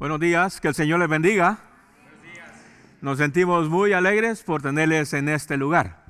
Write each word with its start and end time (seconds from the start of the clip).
Buenos 0.00 0.18
días, 0.18 0.62
que 0.62 0.68
el 0.68 0.74
Señor 0.74 0.98
les 0.98 1.10
bendiga. 1.10 1.58
Nos 3.02 3.18
sentimos 3.18 3.68
muy 3.68 3.92
alegres 3.92 4.42
por 4.42 4.62
tenerles 4.62 5.12
en 5.12 5.28
este 5.28 5.58
lugar. 5.58 6.06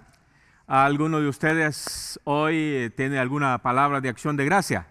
¿Alguno 0.69 1.21
de 1.21 1.27
ustedes 1.27 2.21
hoy 2.23 2.93
tiene 2.97 3.19
alguna 3.19 3.59
palabra 3.59 4.01
de 4.01 4.09
acción 4.09 4.37
de 4.37 4.45
gracia? 4.45 4.87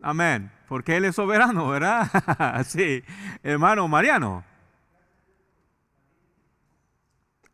Amén. 0.00 0.52
Porque 0.68 0.96
Él 0.96 1.04
es 1.06 1.16
soberano, 1.16 1.68
¿verdad? 1.68 2.64
sí. 2.64 3.02
Hermano 3.42 3.88
Mariano. 3.88 4.44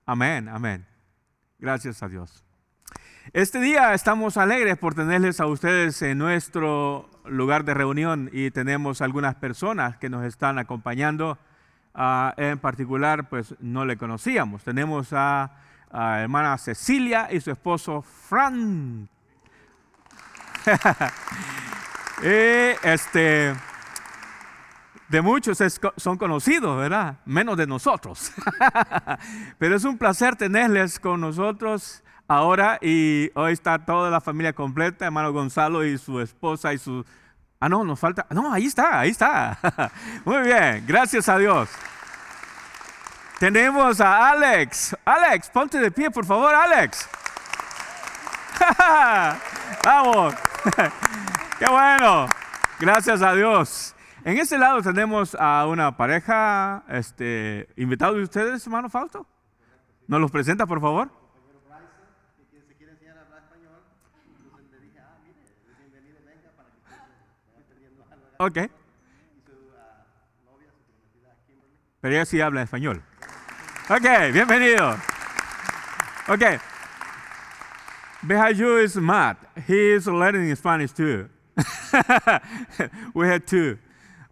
Amén, 0.05 0.51
amén. 0.51 0.87
Gracias 1.59 2.03
a 2.03 2.09
Dios. 2.09 2.45
Este 3.31 3.61
día 3.61 3.95
estamos 3.95 4.37
alegres 4.37 4.77
por 4.77 4.95
tenerles 4.95 5.41
a 5.41 5.47
ustedes 5.47 6.03
en 6.03 6.19
nuestro 6.19 7.09
lugar 7.25 7.65
de 7.65 7.73
reunión 7.73 8.29
y 8.33 8.51
tenemos 8.51 9.01
algunas 9.01 9.37
personas 9.37 9.97
que 9.97 10.11
nos 10.11 10.25
están 10.25 10.59
acompañando. 10.59 11.39
Ah, 11.95 12.35
en 12.37 12.59
particular, 12.59 13.29
pues 13.29 13.55
no 13.61 13.85
le 13.85 13.97
conocíamos. 13.97 14.65
Tenemos 14.65 15.13
a, 15.13 15.53
hermana 15.93 16.59
Cecilia 16.59 17.29
y 17.31 17.41
su 17.41 17.53
esposo 17.53 18.03
Fran. 18.03 19.09
este, 22.23 23.55
de 25.09 25.23
muchos 25.23 25.59
son 25.97 26.19
conocidos, 26.19 26.77
¿verdad? 26.77 27.19
Menos 27.25 27.57
de 27.57 27.69
nosotros. 27.69 28.33
Pero 29.59 29.77
es 29.77 29.85
un 29.85 29.97
placer 29.97 30.37
tenerles 30.37 30.99
con 30.99 31.21
nosotros 31.21 32.03
ahora 32.33 32.79
y 32.81 33.31
hoy 33.35 33.53
está 33.53 33.79
toda 33.85 34.11
la 34.11 34.21
familia 34.21 34.53
completa, 34.53 35.05
hermano 35.05 35.33
Gonzalo 35.33 35.85
y 35.85 35.99
su 35.99 36.21
esposa 36.21 36.73
y 36.73 36.79
su... 36.79 37.05
Ah, 37.61 37.69
no, 37.69 37.85
nos 37.85 38.01
falta... 38.01 38.27
No, 38.31 38.53
ahí 38.53 38.67
está, 38.67 39.01
ahí 39.01 39.11
está. 39.11 39.59
Muy 40.25 40.43
bien, 40.43 40.85
gracias 40.87 41.29
a 41.29 41.39
Dios. 41.39 41.69
Tenemos 43.39 44.01
a 44.01 44.31
Alex. 44.31 44.97
Alex, 45.05 45.51
ponte 45.51 45.79
de 45.79 45.91
pie, 45.91 46.11
por 46.11 46.25
favor, 46.25 46.55
Alex. 46.55 47.09
Vamos. 49.85 50.35
Qué 51.59 51.69
bueno. 51.69 52.27
Gracias 52.81 53.23
a 53.23 53.35
Dios. 53.35 53.95
En 54.25 54.39
este 54.39 54.59
lado 54.59 54.81
tenemos 54.81 55.37
a 55.39 55.67
una 55.67 55.97
pareja, 55.97 56.85
este, 56.89 57.69
invitado 57.77 58.15
de 58.15 58.23
ustedes, 58.23 58.65
hermano 58.67 58.89
Fausto. 58.89 59.27
¿Nos 60.07 60.21
los 60.21 60.31
presenta, 60.31 60.67
por 60.67 60.81
favor? 60.81 61.22
Ok. 68.43 68.59
Pero 72.01 72.15
ella 72.15 72.25
sí 72.25 72.41
habla 72.41 72.63
español. 72.63 73.01
Ok, 73.89 74.33
bienvenido. 74.33 74.97
Ok. 76.27 76.61
Behind 78.23 78.57
you 78.57 78.79
is 78.79 78.97
Matt. 78.97 79.39
He 79.69 79.95
is 79.95 80.09
learning 80.09 80.57
Spanish 80.57 80.93
too. 80.93 81.29
We 83.15 83.29
had 83.29 83.47
two. 83.47 83.79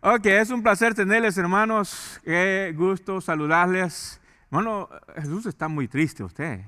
Ok, 0.02 0.27
es 0.27 0.50
un 0.50 0.64
placer 0.64 0.92
tenerles, 0.92 1.39
hermanos. 1.39 2.20
Qué 2.24 2.74
gusto 2.77 3.20
saludarles. 3.20 4.20
Hermano, 4.50 4.89
Jesús 5.14 5.47
está 5.47 5.69
muy 5.69 5.86
triste 5.86 6.24
usted. 6.24 6.64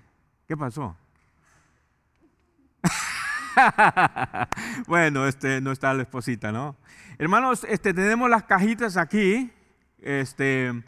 ¿Qué 0.46 0.56
pasó? 0.56 0.96
bueno, 4.86 5.26
este 5.26 5.60
no 5.60 5.72
está 5.72 5.92
la 5.94 6.02
esposita, 6.02 6.52
¿no? 6.52 6.76
Hermanos, 7.18 7.64
este, 7.68 7.94
tenemos 7.94 8.28
las 8.30 8.44
cajitas 8.44 8.96
aquí. 8.96 9.50
Este, 10.00 10.82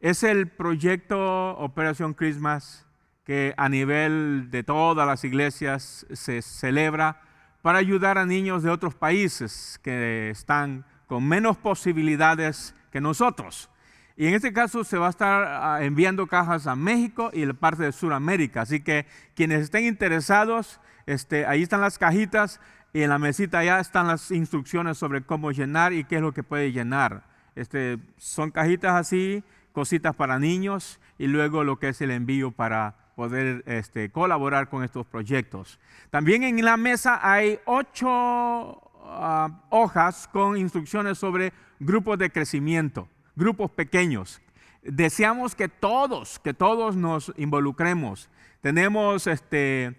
es 0.00 0.22
el 0.22 0.48
proyecto 0.48 1.56
Operación 1.58 2.14
Christmas 2.14 2.86
que 3.24 3.54
a 3.56 3.68
nivel 3.68 4.48
de 4.50 4.62
todas 4.62 5.06
las 5.06 5.24
iglesias 5.24 6.06
se 6.12 6.42
celebra 6.42 7.20
para 7.62 7.78
ayudar 7.78 8.18
a 8.18 8.26
niños 8.26 8.62
de 8.62 8.70
otros 8.70 8.94
países 8.94 9.78
que 9.82 10.30
están 10.30 10.84
con 11.06 11.26
menos 11.26 11.56
posibilidades 11.56 12.74
que 12.90 13.00
nosotros. 13.00 13.70
Y 14.16 14.26
en 14.26 14.34
este 14.34 14.52
caso 14.52 14.84
se 14.84 14.98
va 14.98 15.06
a 15.06 15.10
estar 15.10 15.44
ah, 15.44 15.78
enviando 15.82 16.26
cajas 16.26 16.66
a 16.66 16.76
México 16.76 17.30
y 17.32 17.46
la 17.46 17.54
parte 17.54 17.84
de 17.84 17.92
Sudamérica. 17.92 18.62
Así 18.62 18.80
que 18.80 19.06
quienes 19.34 19.62
estén 19.62 19.84
interesados, 19.84 20.80
este, 21.06 21.46
ahí 21.46 21.62
están 21.62 21.80
las 21.80 21.98
cajitas 21.98 22.60
y 22.92 23.02
en 23.02 23.10
la 23.10 23.18
mesita 23.18 23.64
ya 23.64 23.80
están 23.80 24.06
las 24.06 24.30
instrucciones 24.30 24.98
sobre 24.98 25.22
cómo 25.22 25.50
llenar 25.50 25.92
y 25.92 26.04
qué 26.04 26.16
es 26.16 26.22
lo 26.22 26.32
que 26.32 26.42
puede 26.42 26.72
llenar. 26.72 27.24
Este, 27.54 27.98
son 28.16 28.50
cajitas 28.50 28.94
así, 28.94 29.42
cositas 29.72 30.14
para 30.14 30.38
niños 30.38 31.00
y 31.18 31.26
luego 31.26 31.64
lo 31.64 31.78
que 31.78 31.88
es 31.88 32.00
el 32.00 32.10
envío 32.10 32.50
para 32.50 32.96
poder 33.16 33.62
este, 33.66 34.10
colaborar 34.10 34.68
con 34.68 34.84
estos 34.84 35.06
proyectos. 35.06 35.78
También 36.10 36.42
en 36.42 36.64
la 36.64 36.76
mesa 36.76 37.20
hay 37.22 37.58
ocho 37.64 38.80
ah, 39.04 39.60
hojas 39.70 40.28
con 40.28 40.56
instrucciones 40.56 41.18
sobre 41.18 41.52
grupos 41.78 42.18
de 42.18 42.30
crecimiento, 42.30 43.08
grupos 43.36 43.70
pequeños. 43.70 44.40
Deseamos 44.82 45.54
que 45.54 45.68
todos, 45.68 46.38
que 46.40 46.54
todos 46.54 46.96
nos 46.96 47.32
involucremos. 47.36 48.28
Tenemos 48.60 49.26
este, 49.26 49.96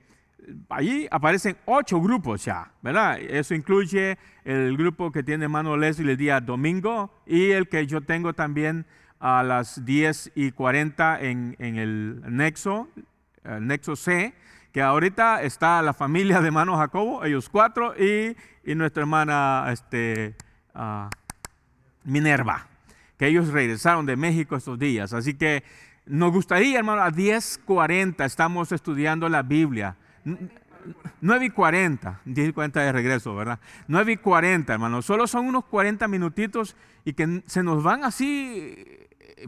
allí 0.69 1.07
aparecen 1.11 1.57
ocho 1.65 2.01
grupos 2.01 2.45
ya, 2.45 2.71
¿verdad? 2.81 3.19
Eso 3.19 3.53
incluye 3.53 4.17
el 4.43 4.77
grupo 4.77 5.11
que 5.11 5.23
tiene 5.23 5.47
mano 5.47 5.77
Leslie 5.77 6.11
el 6.11 6.17
día 6.17 6.39
domingo 6.41 7.11
y 7.25 7.51
el 7.51 7.67
que 7.67 7.85
yo 7.87 8.01
tengo 8.01 8.33
también 8.33 8.85
a 9.19 9.41
las 9.41 9.85
10 9.85 10.33
y 10.35 10.51
40 10.51 11.21
en, 11.21 11.55
el 11.59 12.21
nexo, 12.27 12.89
el 13.43 13.65
nexo 13.65 13.95
C, 13.95 14.33
que 14.73 14.81
ahorita 14.81 15.43
está 15.43 15.81
la 15.81 15.93
familia 15.93 16.41
de 16.41 16.51
mano 16.51 16.75
Jacobo, 16.77 17.23
ellos 17.23 17.47
cuatro, 17.47 17.93
y, 17.97 18.35
nuestra 18.75 19.01
hermana 19.01 19.67
este, 19.71 20.35
ah, 20.73 21.09
Minerva, 22.03 22.67
que 23.17 23.27
ellos 23.27 23.49
regresaron 23.49 24.05
de 24.05 24.17
México 24.17 24.57
estos 24.57 24.77
días. 24.77 25.13
Así 25.13 25.35
que 25.35 25.63
nos 26.05 26.33
gustaría, 26.33 26.79
hermano, 26.79 27.01
a 27.01 27.09
10.40 27.09 28.25
estamos 28.25 28.73
estudiando 28.73 29.29
la 29.29 29.41
Biblia. 29.41 29.95
9 31.22 31.45
y 31.45 31.50
40, 31.50 32.22
10 32.25 32.50
y 32.50 32.53
40 32.53 32.81
de 32.81 32.91
regreso, 32.91 33.35
¿verdad? 33.35 33.59
9 33.88 34.11
y 34.13 34.17
40, 34.17 34.73
hermano. 34.73 35.01
Solo 35.01 35.28
son 35.28 35.47
unos 35.47 35.66
40 35.66 36.07
minutitos 36.07 36.75
y 37.06 37.13
que 37.13 37.44
se 37.45 37.63
nos 37.63 37.84
van 37.84 38.03
así 38.03 38.75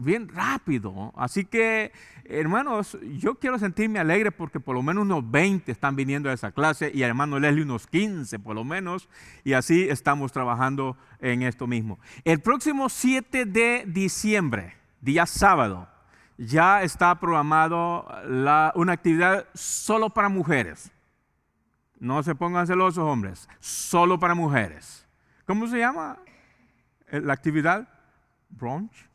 bien 0.00 0.28
rápido. 0.28 1.12
Así 1.16 1.44
que, 1.44 1.92
hermanos, 2.24 2.98
yo 3.18 3.36
quiero 3.36 3.58
sentirme 3.58 3.98
alegre 3.98 4.32
porque 4.32 4.60
por 4.60 4.74
lo 4.74 4.82
menos 4.82 5.02
unos 5.02 5.30
20 5.30 5.70
están 5.70 5.96
viniendo 5.96 6.30
a 6.30 6.32
esa 6.32 6.52
clase 6.52 6.90
y 6.92 7.02
hermano 7.02 7.38
Leslie 7.38 7.62
unos 7.62 7.86
15 7.86 8.38
por 8.38 8.54
lo 8.54 8.64
menos. 8.64 9.08
Y 9.44 9.52
así 9.52 9.88
estamos 9.88 10.32
trabajando 10.32 10.96
en 11.20 11.42
esto 11.42 11.66
mismo. 11.66 11.98
El 12.24 12.40
próximo 12.40 12.88
7 12.88 13.44
de 13.44 13.84
diciembre, 13.86 14.74
día 15.00 15.26
sábado, 15.26 15.88
ya 16.38 16.82
está 16.82 17.14
programado 17.18 18.06
una 18.74 18.92
actividad 18.92 19.46
solo 19.54 20.10
para 20.10 20.28
mujeres. 20.28 20.90
No 21.98 22.22
se 22.22 22.34
pongan 22.34 22.66
celosos, 22.66 23.04
hombres, 23.04 23.48
solo 23.58 24.18
para 24.18 24.34
mujeres. 24.34 25.06
¿Cómo 25.46 25.66
se 25.66 25.78
llama 25.78 26.18
la 27.10 27.32
actividad? 27.32 27.88
Brunch. 28.50 29.08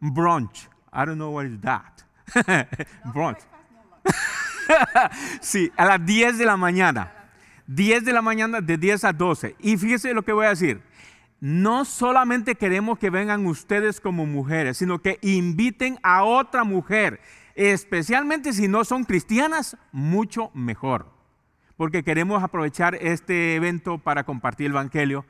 Brunch. 0.00 0.68
I 0.92 1.04
don't 1.04 1.16
know 1.16 1.34
what 1.34 1.44
is 1.44 1.60
that. 1.60 2.02
Brunch. 3.12 3.38
sí, 5.40 5.70
a 5.76 5.84
las 5.84 6.06
10 6.06 6.38
de 6.38 6.46
la 6.46 6.56
mañana. 6.56 7.12
10 7.66 8.04
de 8.04 8.12
la 8.12 8.22
mañana, 8.22 8.60
de 8.60 8.78
10 8.78 9.04
a 9.04 9.12
12. 9.12 9.56
Y 9.58 9.76
fíjese 9.76 10.14
lo 10.14 10.22
que 10.22 10.32
voy 10.32 10.46
a 10.46 10.50
decir 10.50 10.82
no 11.40 11.84
solamente 11.84 12.54
queremos 12.54 12.98
que 12.98 13.10
vengan 13.10 13.46
ustedes 13.46 14.00
como 14.00 14.26
mujeres, 14.26 14.78
sino 14.78 15.00
que 15.00 15.18
inviten 15.22 15.98
a 16.02 16.24
otra 16.24 16.64
mujer, 16.64 17.20
especialmente 17.54 18.52
si 18.52 18.68
no 18.68 18.84
son 18.84 19.04
cristianas, 19.04 19.76
mucho 19.92 20.50
mejor. 20.54 21.14
Porque 21.76 22.02
queremos 22.02 22.42
aprovechar 22.42 22.94
este 22.94 23.54
evento 23.54 23.98
para 23.98 24.24
compartir 24.24 24.66
el 24.66 24.72
Evangelio. 24.72 25.26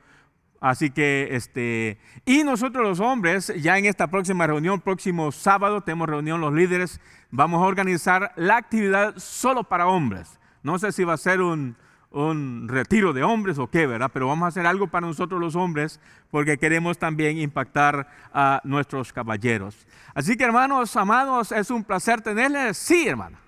Así 0.61 0.89
que, 0.89 1.27
este, 1.31 1.99
y 2.25 2.43
nosotros 2.43 2.83
los 2.83 2.99
hombres, 2.99 3.53
ya 3.61 3.77
en 3.77 3.85
esta 3.85 4.07
próxima 4.07 4.47
reunión, 4.47 4.81
próximo 4.81 5.31
sábado, 5.31 5.81
tenemos 5.81 6.09
reunión 6.09 6.41
los 6.41 6.53
líderes, 6.53 6.99
vamos 7.29 7.61
a 7.61 7.67
organizar 7.67 8.31
la 8.37 8.57
actividad 8.57 9.13
solo 9.17 9.65
para 9.65 9.87
hombres. 9.87 10.39
No 10.63 10.79
sé 10.79 10.91
si 10.93 11.03
va 11.03 11.13
a 11.13 11.17
ser 11.17 11.41
un, 11.41 11.75
un 12.11 12.67
retiro 12.67 13.13
de 13.13 13.23
hombres 13.23 13.59
o 13.59 13.67
qué, 13.69 13.85
¿verdad? 13.85 14.09
Pero 14.13 14.27
vamos 14.27 14.45
a 14.45 14.49
hacer 14.49 14.65
algo 14.65 14.87
para 14.87 15.05
nosotros 15.05 15.39
los 15.39 15.55
hombres 15.55 15.99
porque 16.31 16.57
queremos 16.57 16.97
también 16.97 17.37
impactar 17.37 18.07
a 18.33 18.61
nuestros 18.63 19.11
caballeros. 19.13 19.85
Así 20.13 20.37
que 20.37 20.43
hermanos, 20.43 20.95
amados, 20.95 21.51
es 21.51 21.69
un 21.69 21.83
placer 21.83 22.21
tenerles. 22.21 22.77
Sí, 22.77 23.07
hermana. 23.07 23.39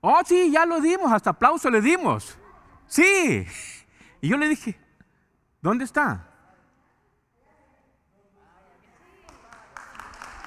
Oh, 0.00 0.20
sí, 0.24 0.50
ya 0.50 0.66
lo 0.66 0.80
dimos, 0.80 1.10
hasta 1.10 1.30
aplauso 1.30 1.70
le 1.70 1.80
dimos. 1.80 2.38
Sí. 2.86 3.46
Y 4.20 4.28
yo 4.28 4.36
le 4.36 4.48
dije, 4.48 4.78
¿dónde 5.62 5.84
está? 5.84 6.28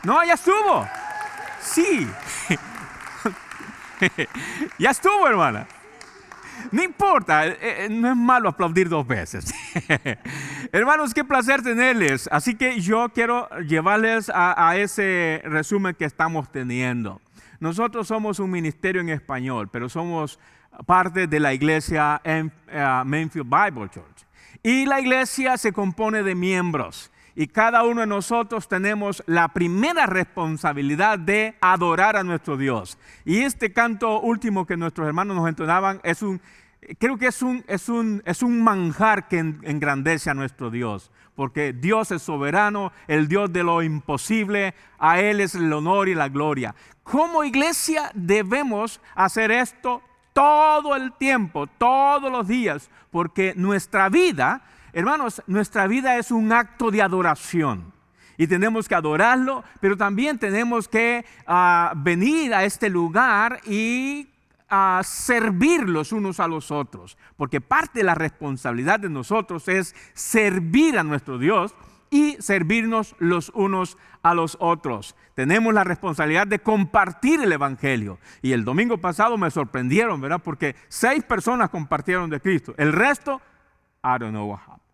No, 0.03 0.23
ya 0.23 0.33
estuvo. 0.33 0.87
Sí. 1.59 2.07
ya 4.79 4.91
estuvo, 4.91 5.27
hermana. 5.27 5.67
No 6.71 6.83
importa, 6.83 7.47
eh, 7.47 7.57
eh, 7.61 7.87
no 7.89 8.09
es 8.09 8.15
malo 8.15 8.49
aplaudir 8.49 8.89
dos 8.89 9.05
veces. 9.07 9.53
Hermanos, 10.71 11.13
qué 11.13 11.23
placer 11.23 11.61
tenerles. 11.61 12.27
Así 12.31 12.55
que 12.55 12.79
yo 12.79 13.09
quiero 13.09 13.47
llevarles 13.61 14.31
a, 14.33 14.75
ese 14.77 15.41
resumen 15.45 15.95
que 15.95 16.05
estamos 16.05 16.51
teniendo. 16.51 17.21
Nosotros 17.59 18.07
somos 18.07 18.39
un 18.39 18.51
ministerio 18.51 19.01
en 19.01 19.09
español, 19.09 19.69
pero 19.71 19.87
somos 19.87 20.39
parte 20.85 21.27
de 21.27 21.39
la 21.39 21.53
iglesia 21.53 22.21
en 22.23 22.51
eh, 22.67 23.01
Mainfield 23.05 23.47
Bible 23.47 23.89
Church. 23.89 24.25
Y 24.63 24.85
la 24.85 24.99
iglesia 24.99 25.57
se 25.57 25.71
compone 25.71 26.23
de 26.23 26.35
miembros. 26.35 27.11
Y 27.39 27.45
cada 27.45 27.83
uno 27.83 28.01
de 28.01 28.07
nosotros 28.07 28.67
tenemos 28.67 29.21
la 29.27 29.49
primera 29.49 30.07
responsabilidad 30.07 31.19
de 31.19 31.55
adorar 31.61 32.17
a 32.17 32.23
nuestro 32.23 32.57
Dios. 32.57 32.97
Y 33.25 33.41
este 33.41 33.71
canto 33.71 34.19
último 34.21 34.65
que 34.65 34.75
nuestros 34.75 35.07
hermanos 35.07 35.37
nos 35.37 35.47
entonaban 35.47 36.01
es 36.01 36.23
un, 36.23 36.41
creo 36.97 37.15
que 37.19 37.27
es 37.27 37.43
un, 37.43 37.63
es 37.67 37.89
un, 37.89 38.23
es 38.25 38.41
un 38.41 38.63
manjar 38.63 39.27
que 39.27 39.37
engrandece 39.37 40.31
a 40.31 40.33
nuestro 40.33 40.71
Dios. 40.71 41.11
Porque 41.35 41.73
Dios 41.73 42.09
es 42.09 42.23
soberano, 42.23 42.91
el 43.07 43.27
Dios 43.27 43.53
de 43.53 43.61
lo 43.61 43.83
imposible, 43.83 44.73
a 44.97 45.19
Él 45.19 45.39
es 45.39 45.53
el 45.53 45.71
honor 45.71 46.09
y 46.09 46.15
la 46.15 46.29
gloria. 46.29 46.73
Como 47.03 47.43
iglesia 47.43 48.09
debemos 48.15 48.99
hacer 49.13 49.51
esto 49.51 50.01
todo 50.33 50.95
el 50.95 51.13
tiempo, 51.13 51.67
todos 51.67 52.31
los 52.31 52.47
días, 52.47 52.89
porque 53.11 53.53
nuestra 53.55 54.09
vida 54.09 54.63
Hermanos, 54.97 55.43
nuestra 55.45 55.85
vida 55.85 56.17
es 56.17 56.31
un 56.31 56.51
acto 56.51 56.89
de 56.89 57.03
adoración 57.03 57.93
y 58.35 58.47
tenemos 58.47 58.87
que 58.87 58.95
adorarlo, 58.95 59.63
pero 59.79 59.95
también 59.95 60.39
tenemos 60.39 60.87
que 60.87 61.23
ah, 61.45 61.93
venir 61.97 62.51
a 62.51 62.63
este 62.63 62.89
lugar 62.89 63.59
y 63.67 64.27
a 64.67 64.99
servir 65.03 65.87
los 65.87 66.11
unos 66.11 66.39
a 66.39 66.47
los 66.47 66.71
otros, 66.71 67.15
porque 67.35 67.61
parte 67.61 67.99
de 67.99 68.05
la 68.05 68.15
responsabilidad 68.15 68.99
de 68.99 69.09
nosotros 69.09 69.67
es 69.67 69.95
servir 70.15 70.97
a 70.97 71.03
nuestro 71.03 71.37
Dios 71.37 71.75
y 72.09 72.35
servirnos 72.39 73.15
los 73.19 73.49
unos 73.53 73.99
a 74.23 74.33
los 74.33 74.57
otros. 74.59 75.15
Tenemos 75.35 75.75
la 75.75 75.83
responsabilidad 75.83 76.47
de 76.47 76.57
compartir 76.57 77.39
el 77.41 77.51
Evangelio. 77.51 78.17
Y 78.41 78.53
el 78.53 78.65
domingo 78.65 78.97
pasado 78.97 79.37
me 79.37 79.51
sorprendieron, 79.51 80.19
¿verdad? 80.19 80.41
Porque 80.43 80.75
seis 80.87 81.23
personas 81.23 81.69
compartieron 81.69 82.31
de 82.31 82.41
Cristo. 82.41 82.73
El 82.77 82.93
resto, 82.93 83.39
I 84.03 84.17
don't 84.17 84.31
know 84.31 84.49
what 84.49 84.59
happened. 84.61 84.86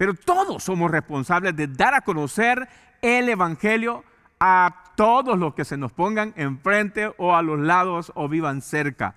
Pero 0.00 0.14
todos 0.14 0.64
somos 0.64 0.90
responsables 0.90 1.54
de 1.54 1.66
dar 1.66 1.92
a 1.92 2.00
conocer 2.00 2.66
el 3.02 3.28
Evangelio 3.28 4.02
a 4.40 4.84
todos 4.96 5.38
los 5.38 5.52
que 5.52 5.66
se 5.66 5.76
nos 5.76 5.92
pongan 5.92 6.32
enfrente 6.36 7.12
o 7.18 7.36
a 7.36 7.42
los 7.42 7.58
lados 7.58 8.10
o 8.14 8.26
vivan 8.26 8.62
cerca. 8.62 9.14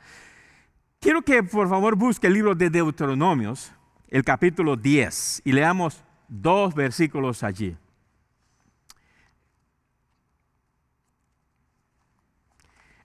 Quiero 1.00 1.22
que 1.22 1.42
por 1.42 1.70
favor 1.70 1.96
busque 1.96 2.28
el 2.28 2.34
libro 2.34 2.54
de 2.54 2.70
Deuteronomios, 2.70 3.72
el 4.10 4.26
capítulo 4.26 4.76
10, 4.76 5.44
y 5.46 5.54
leamos 5.54 6.04
dos 6.28 6.76
versículos 6.76 7.44
allí. 7.44 7.78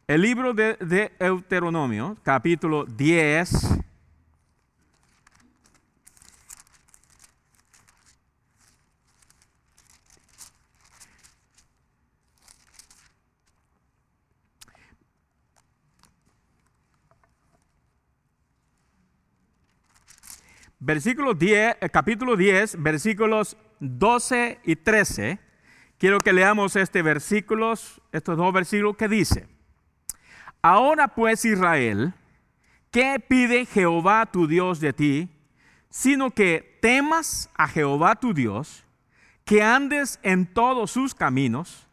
El 0.08 0.22
libro 0.22 0.52
de, 0.52 1.12
Deuteronomio, 1.20 2.16
capítulo 2.24 2.86
10, 2.86 3.78
versículo 20.80 21.34
10, 21.34 21.76
eh, 21.80 21.90
capítulo 21.90 22.36
10, 22.36 22.82
versículos 22.82 23.56
12 23.80 24.60
y 24.64 24.76
13. 24.76 25.38
Quiero 25.98 26.18
que 26.18 26.32
leamos 26.32 26.76
este 26.76 27.02
versículos, 27.02 28.00
estos 28.12 28.36
dos 28.36 28.52
versículos 28.52 28.96
que 28.96 29.08
dice, 29.08 29.48
Ahora 30.62 31.08
pues 31.08 31.44
Israel, 31.44 32.14
¿qué 32.90 33.22
pide 33.26 33.66
Jehová 33.66 34.26
tu 34.26 34.46
Dios 34.46 34.80
de 34.80 34.92
ti? 34.92 35.28
Sino 35.90 36.30
que 36.30 36.78
temas 36.82 37.50
a 37.54 37.68
Jehová 37.68 38.16
tu 38.16 38.34
Dios, 38.34 38.84
que 39.44 39.62
andes 39.62 40.20
en 40.22 40.46
todos 40.46 40.90
sus 40.90 41.14
caminos, 41.14 41.88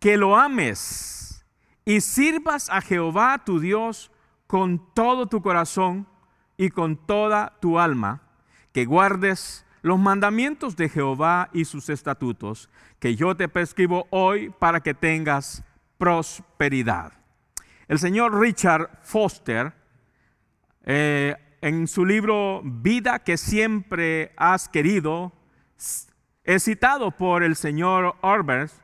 que 0.00 0.16
lo 0.16 0.36
ames 0.36 1.44
y 1.84 2.00
sirvas 2.00 2.68
a 2.70 2.80
Jehová 2.80 3.42
tu 3.44 3.60
Dios 3.60 4.10
con 4.46 4.92
todo 4.94 5.26
tu 5.26 5.40
corazón 5.42 6.06
y 6.58 6.68
con 6.68 6.96
toda 7.06 7.54
tu 7.60 7.78
alma, 7.78 8.20
que 8.72 8.84
guardes 8.84 9.64
los 9.80 9.98
mandamientos 9.98 10.76
de 10.76 10.90
Jehová 10.90 11.48
y 11.54 11.64
sus 11.64 11.88
estatutos, 11.88 12.68
que 12.98 13.16
yo 13.16 13.34
te 13.36 13.48
prescribo 13.48 14.06
hoy 14.10 14.50
para 14.50 14.80
que 14.80 14.92
tengas 14.92 15.64
prosperidad. 15.96 17.12
El 17.86 17.98
señor 17.98 18.38
Richard 18.38 18.90
Foster, 19.02 19.72
eh, 20.84 21.36
en 21.60 21.86
su 21.86 22.04
libro 22.04 22.60
Vida 22.64 23.20
que 23.20 23.36
siempre 23.36 24.32
has 24.36 24.68
querido, 24.68 25.32
es 26.44 26.64
citado 26.64 27.12
por 27.12 27.42
el 27.42 27.56
señor 27.56 28.16
Orbers 28.20 28.74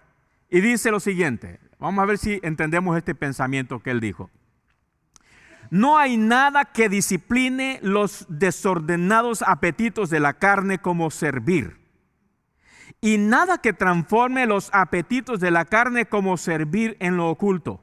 y 0.48 0.60
dice 0.60 0.90
lo 0.90 1.00
siguiente. 1.00 1.60
Vamos 1.78 2.02
a 2.02 2.06
ver 2.06 2.18
si 2.18 2.40
entendemos 2.42 2.96
este 2.96 3.14
pensamiento 3.14 3.82
que 3.82 3.90
él 3.90 4.00
dijo. 4.00 4.30
No 5.74 5.98
hay 5.98 6.16
nada 6.18 6.66
que 6.66 6.88
discipline 6.88 7.80
los 7.82 8.26
desordenados 8.28 9.42
apetitos 9.42 10.08
de 10.08 10.20
la 10.20 10.34
carne 10.34 10.78
como 10.78 11.10
servir. 11.10 11.80
Y 13.00 13.18
nada 13.18 13.58
que 13.58 13.72
transforme 13.72 14.46
los 14.46 14.70
apetitos 14.72 15.40
de 15.40 15.50
la 15.50 15.64
carne 15.64 16.06
como 16.06 16.36
servir 16.36 16.96
en 17.00 17.16
lo 17.16 17.28
oculto. 17.28 17.82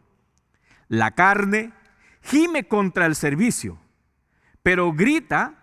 La 0.88 1.12
carne 1.12 1.74
gime 2.22 2.66
contra 2.66 3.08
el 3.08 3.14
servicio, 3.14 3.78
pero 4.64 4.94
grita 4.94 5.56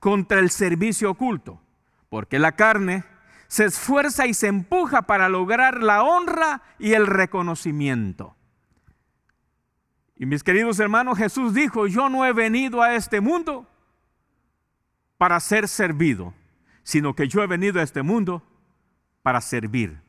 contra 0.00 0.40
el 0.40 0.50
servicio 0.50 1.12
oculto, 1.12 1.62
porque 2.08 2.40
la 2.40 2.56
carne 2.56 3.04
se 3.46 3.66
esfuerza 3.66 4.26
y 4.26 4.34
se 4.34 4.48
empuja 4.48 5.02
para 5.02 5.28
lograr 5.28 5.84
la 5.84 6.02
honra 6.02 6.62
y 6.80 6.94
el 6.94 7.06
reconocimiento. 7.06 8.35
Y 10.16 10.26
mis 10.26 10.42
queridos 10.42 10.80
hermanos, 10.80 11.18
Jesús 11.18 11.52
dijo, 11.52 11.86
yo 11.86 12.08
no 12.08 12.24
he 12.24 12.32
venido 12.32 12.82
a 12.82 12.94
este 12.94 13.20
mundo 13.20 13.68
para 15.18 15.38
ser 15.40 15.68
servido, 15.68 16.34
sino 16.82 17.14
que 17.14 17.28
yo 17.28 17.42
he 17.42 17.46
venido 17.46 17.80
a 17.80 17.82
este 17.82 18.02
mundo 18.02 18.42
para 19.22 19.40
servir. 19.40 20.00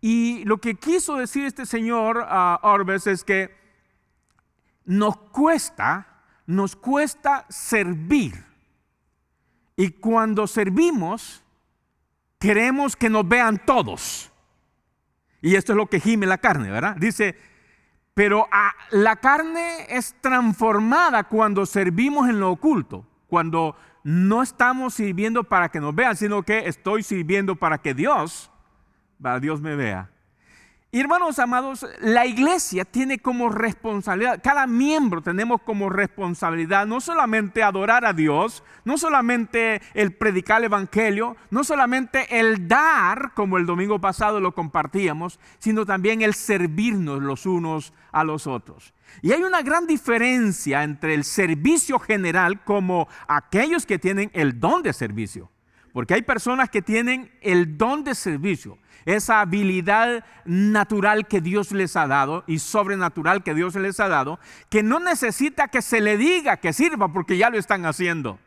Y 0.00 0.44
lo 0.44 0.58
que 0.58 0.74
quiso 0.74 1.16
decir 1.16 1.44
este 1.44 1.64
señor 1.64 2.24
a 2.28 2.58
Orbes 2.62 3.06
es 3.06 3.22
que 3.22 3.54
nos 4.84 5.16
cuesta, 5.16 6.22
nos 6.46 6.74
cuesta 6.74 7.46
servir. 7.48 8.44
Y 9.76 9.90
cuando 9.90 10.46
servimos, 10.46 11.42
queremos 12.38 12.96
que 12.96 13.10
nos 13.10 13.28
vean 13.28 13.62
todos. 13.64 14.32
Y 15.40 15.54
esto 15.54 15.72
es 15.72 15.76
lo 15.76 15.86
que 15.86 16.00
gime 16.00 16.26
la 16.26 16.38
carne, 16.38 16.70
¿verdad? 16.70 16.96
Dice, 16.96 17.36
pero 18.16 18.48
ah, 18.50 18.72
la 18.92 19.16
carne 19.16 19.84
es 19.90 20.16
transformada 20.22 21.24
cuando 21.24 21.66
servimos 21.66 22.30
en 22.30 22.40
lo 22.40 22.50
oculto, 22.50 23.04
cuando 23.28 23.76
no 24.04 24.42
estamos 24.42 24.94
sirviendo 24.94 25.44
para 25.44 25.68
que 25.68 25.80
nos 25.80 25.94
vean, 25.94 26.16
sino 26.16 26.42
que 26.42 26.66
estoy 26.66 27.02
sirviendo 27.02 27.56
para 27.56 27.76
que 27.76 27.92
Dios, 27.92 28.50
Dios 29.42 29.60
me 29.60 29.76
vea. 29.76 30.08
Hermanos 30.92 31.38
amados, 31.38 31.86
la 32.00 32.26
iglesia 32.26 32.84
tiene 32.84 33.18
como 33.18 33.48
responsabilidad, 33.48 34.40
cada 34.42 34.66
miembro 34.66 35.20
tenemos 35.20 35.60
como 35.62 35.90
responsabilidad 35.90 36.86
no 36.86 37.00
solamente 37.00 37.62
adorar 37.62 38.04
a 38.04 38.12
Dios, 38.12 38.62
no 38.84 38.96
solamente 38.96 39.82
el 39.94 40.14
predicar 40.14 40.58
el 40.58 40.66
evangelio, 40.66 41.36
no 41.50 41.64
solamente 41.64 42.38
el 42.38 42.68
dar, 42.68 43.32
como 43.34 43.58
el 43.58 43.66
domingo 43.66 44.00
pasado 44.00 44.40
lo 44.40 44.54
compartíamos, 44.54 45.38
sino 45.58 45.84
también 45.84 46.22
el 46.22 46.34
servirnos 46.34 47.20
los 47.20 47.46
unos 47.46 47.92
a 48.12 48.24
los 48.24 48.46
otros. 48.46 48.94
Y 49.22 49.32
hay 49.32 49.42
una 49.42 49.62
gran 49.62 49.86
diferencia 49.86 50.82
entre 50.82 51.14
el 51.14 51.24
servicio 51.24 51.98
general 51.98 52.62
como 52.64 53.08
aquellos 53.28 53.86
que 53.86 53.98
tienen 53.98 54.30
el 54.34 54.60
don 54.60 54.82
de 54.82 54.92
servicio. 54.92 55.50
Porque 55.92 56.12
hay 56.12 56.20
personas 56.20 56.68
que 56.68 56.82
tienen 56.82 57.32
el 57.40 57.78
don 57.78 58.04
de 58.04 58.14
servicio, 58.14 58.76
esa 59.06 59.40
habilidad 59.40 60.24
natural 60.44 61.26
que 61.26 61.40
Dios 61.40 61.72
les 61.72 61.96
ha 61.96 62.06
dado 62.06 62.44
y 62.46 62.58
sobrenatural 62.58 63.42
que 63.42 63.54
Dios 63.54 63.74
les 63.76 63.98
ha 64.00 64.08
dado, 64.08 64.38
que 64.68 64.82
no 64.82 64.98
necesita 64.98 65.68
que 65.68 65.80
se 65.80 66.00
le 66.00 66.18
diga 66.18 66.58
que 66.58 66.72
sirva 66.72 67.12
porque 67.12 67.38
ya 67.38 67.48
lo 67.48 67.56
están 67.56 67.86
haciendo. 67.86 68.38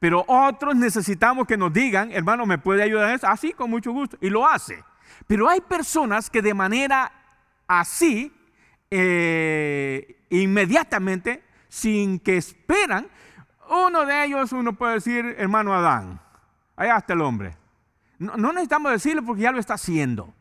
Pero 0.00 0.24
otros 0.26 0.74
necesitamos 0.74 1.46
que 1.46 1.56
nos 1.56 1.72
digan, 1.72 2.10
hermano, 2.12 2.46
¿me 2.46 2.58
puede 2.58 2.82
ayudar 2.82 3.14
eso? 3.14 3.28
Así, 3.28 3.52
con 3.52 3.70
mucho 3.70 3.92
gusto. 3.92 4.16
Y 4.20 4.30
lo 4.30 4.46
hace. 4.46 4.82
Pero 5.26 5.48
hay 5.48 5.60
personas 5.60 6.28
que 6.28 6.42
de 6.42 6.54
manera 6.54 7.12
así, 7.66 8.32
eh, 8.90 10.24
inmediatamente, 10.30 11.42
sin 11.68 12.18
que 12.18 12.36
esperan, 12.36 13.08
uno 13.68 14.06
de 14.06 14.24
ellos, 14.24 14.52
uno 14.52 14.74
puede 14.74 14.94
decir, 14.94 15.34
hermano 15.38 15.74
Adán, 15.74 16.20
allá 16.76 16.98
está 16.98 17.14
el 17.14 17.22
hombre. 17.22 17.56
No, 18.18 18.52
necesitamos 18.52 18.92
decirlo 18.92 19.22
porque 19.24 19.42
ya 19.42 19.52
lo 19.52 19.60
está 19.60 19.74
haciendo. 19.74 20.34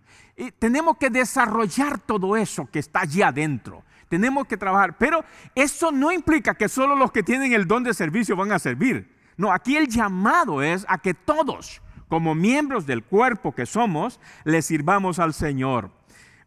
Tenemos 0.59 0.97
que 0.97 1.09
desarrollar 1.09 1.99
todo 1.99 2.37
eso 2.37 2.69
que 2.71 2.79
está 2.79 3.01
allí 3.01 3.21
adentro. 3.21 3.83
Tenemos 4.09 4.47
que 4.47 4.57
trabajar. 4.57 4.97
Pero 4.97 5.23
eso 5.55 5.91
no 5.91 6.11
implica 6.11 6.55
que 6.55 6.69
solo 6.69 6.95
los 6.95 7.11
que 7.11 7.23
tienen 7.23 7.53
el 7.53 7.67
don 7.67 7.83
de 7.83 7.93
servicio 7.93 8.35
van 8.35 8.51
a 8.51 8.59
servir. 8.59 9.13
No, 9.37 9.51
aquí 9.51 9.75
el 9.75 9.87
llamado 9.87 10.61
es 10.61 10.85
a 10.87 10.97
que 10.97 11.13
todos, 11.13 11.81
como 12.07 12.35
miembros 12.35 12.85
del 12.85 13.03
cuerpo 13.03 13.53
que 13.53 13.65
somos, 13.65 14.19
le 14.43 14.61
sirvamos 14.61 15.19
al 15.19 15.33
Señor. 15.33 15.91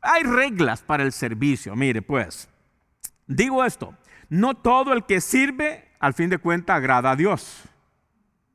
Hay 0.00 0.22
reglas 0.22 0.82
para 0.82 1.02
el 1.02 1.12
servicio. 1.12 1.74
Mire, 1.76 2.00
pues, 2.00 2.48
digo 3.26 3.64
esto, 3.64 3.94
no 4.28 4.54
todo 4.54 4.92
el 4.92 5.04
que 5.04 5.20
sirve, 5.20 5.88
al 5.98 6.14
fin 6.14 6.30
de 6.30 6.38
cuentas, 6.38 6.76
agrada 6.76 7.10
a 7.10 7.16
Dios. 7.16 7.64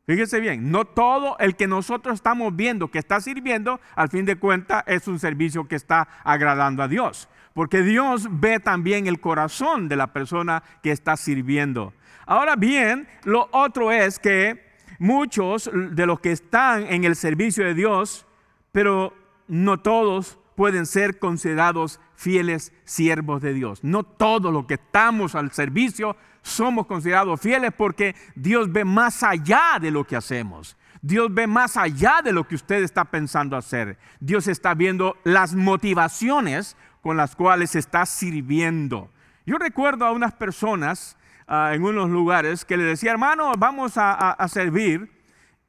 Fíjese 0.05 0.41
bien, 0.41 0.69
no 0.69 0.83
todo 0.83 1.38
el 1.39 1.55
que 1.55 1.65
nosotros 1.65 2.15
estamos 2.15 2.53
viendo 2.55 2.91
que 2.91 3.00
está 3.00 3.22
sirviendo, 3.22 3.79
al 3.95 4.10
fin 4.10 4.25
de 4.25 4.36
cuentas, 4.36 4.83
es 4.86 5.07
un 5.07 5.17
servicio 5.17 5.67
que 5.67 5.75
está 5.75 6.10
agradando 6.25 6.83
a 6.83 6.89
Dios. 6.89 7.29
Porque 7.53 7.83
Dios 7.83 8.27
ve 8.29 8.60
también 8.60 9.07
el 9.07 9.22
corazón 9.22 9.88
de 9.88 9.95
la 9.95 10.07
persona 10.07 10.63
que 10.81 10.91
está 10.91 11.15
sirviendo. 11.15 11.93
Ahora 12.25 12.55
bien, 12.55 13.07
lo 13.24 13.48
otro 13.51 13.91
es 13.91 14.19
que 14.19 14.74
muchos 15.00 15.69
de 15.74 16.05
los 16.05 16.19
que 16.19 16.31
están 16.31 16.88
en 16.91 17.05
el 17.05 17.15
servicio 17.15 17.63
de 17.63 17.74
Dios, 17.74 18.25
pero 18.72 19.13
no 19.48 19.79
todos 19.79 20.38
pueden 20.55 20.86
ser 20.86 21.19
considerados 21.19 22.00
fieles 22.15 22.74
siervos 22.83 23.41
de 23.41 23.53
Dios. 23.53 23.83
No 23.83 24.03
todos 24.03 24.51
los 24.51 24.65
que 24.65 24.75
estamos 24.75 25.36
al 25.36 25.51
servicio 25.51 26.15
somos 26.43 26.85
considerados 26.85 27.41
fieles 27.41 27.71
porque 27.75 28.15
Dios 28.35 28.71
ve 28.71 28.85
más 28.85 29.23
allá 29.23 29.79
de 29.81 29.89
lo 29.89 30.03
que 30.03 30.15
hacemos. 30.15 30.77
Dios 31.01 31.33
ve 31.33 31.47
más 31.47 31.75
allá 31.75 32.21
de 32.23 32.31
lo 32.31 32.47
que 32.47 32.55
usted 32.55 32.83
está 32.83 33.05
pensando 33.05 33.57
hacer. 33.57 33.97
Dios 34.19 34.47
está 34.47 34.73
viendo 34.73 35.17
las 35.23 35.55
motivaciones 35.55 36.77
con 37.01 37.17
las 37.17 37.35
cuales 37.35 37.75
está 37.75 38.05
sirviendo. 38.05 39.09
Yo 39.45 39.57
recuerdo 39.57 40.05
a 40.05 40.12
unas 40.12 40.33
personas 40.33 41.17
ah, 41.47 41.71
en 41.73 41.83
unos 41.83 42.09
lugares 42.09 42.63
que 42.63 42.77
le 42.77 42.83
decía, 42.83 43.12
hermano, 43.12 43.51
vamos 43.57 43.93
a, 43.95 44.47
servir. 44.47 45.12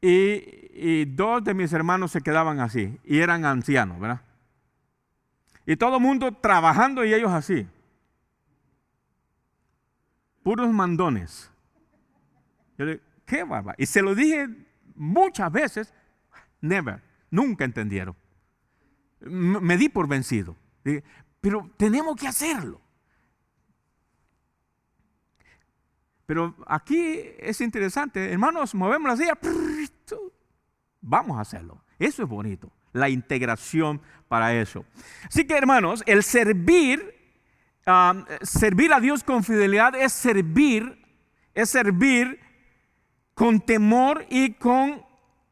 Y, 0.01 0.43
y, 0.75 1.05
dos 1.07 1.43
de 1.43 1.55
mis 1.55 1.73
hermanos 1.73 2.11
se 2.11 2.21
quedaban 2.21 2.61
así 2.61 2.99
y 3.05 3.21
eran 3.21 3.47
ancianos, 3.47 3.99
¿verdad? 3.99 4.21
Y 5.65 5.77
todo 5.77 5.97
el 5.97 6.03
mundo 6.03 6.31
trabajando 6.33 7.05
y 7.05 7.15
ellos 7.15 7.33
así. 7.33 7.67
Puros 10.45 10.73
mandones. 10.73 11.51
Yo 12.79 12.85
le 12.85 13.01
qué 13.27 13.43
barba. 13.43 13.75
Y 13.79 13.87
se 13.87 14.01
lo 14.03 14.15
dije 14.15 14.49
muchas 14.95 15.51
veces, 15.51 15.93
never, 16.61 17.03
nunca 17.31 17.65
entendieron. 17.65 18.15
Me 19.21 19.77
di 19.77 19.89
por 19.89 20.07
vencido. 20.07 20.57
Pero 21.41 21.69
tenemos 21.77 22.15
que 22.15 22.29
hacerlo. 22.29 22.81
Pero 26.27 26.55
aquí 26.69 27.21
es 27.39 27.61
interesante, 27.61 28.33
hermanos, 28.33 28.75
movemos 28.75 29.11
la 29.11 29.17
silla, 29.17 29.39
vamos 31.01 31.37
a 31.39 31.41
hacerlo. 31.41 31.83
Eso 31.99 32.23
es 32.23 32.29
bonito 32.29 32.71
la 32.95 33.11
integración 33.11 34.01
para 34.29 34.55
eso. 34.55 34.87
Así 35.27 35.47
que 35.47 35.55
hermanos, 35.55 36.03
el 36.07 36.23
servir, 36.23 37.24
servir 38.43 38.93
a 38.93 39.01
Dios 39.01 39.25
con 39.25 39.45
fidelidad 39.45 39.95
es 39.95 40.13
servir, 40.13 41.05
es 41.55 41.71
servir 41.71 42.41
con 43.35 43.61
temor 43.61 44.25
y 44.31 44.53
con 44.55 45.03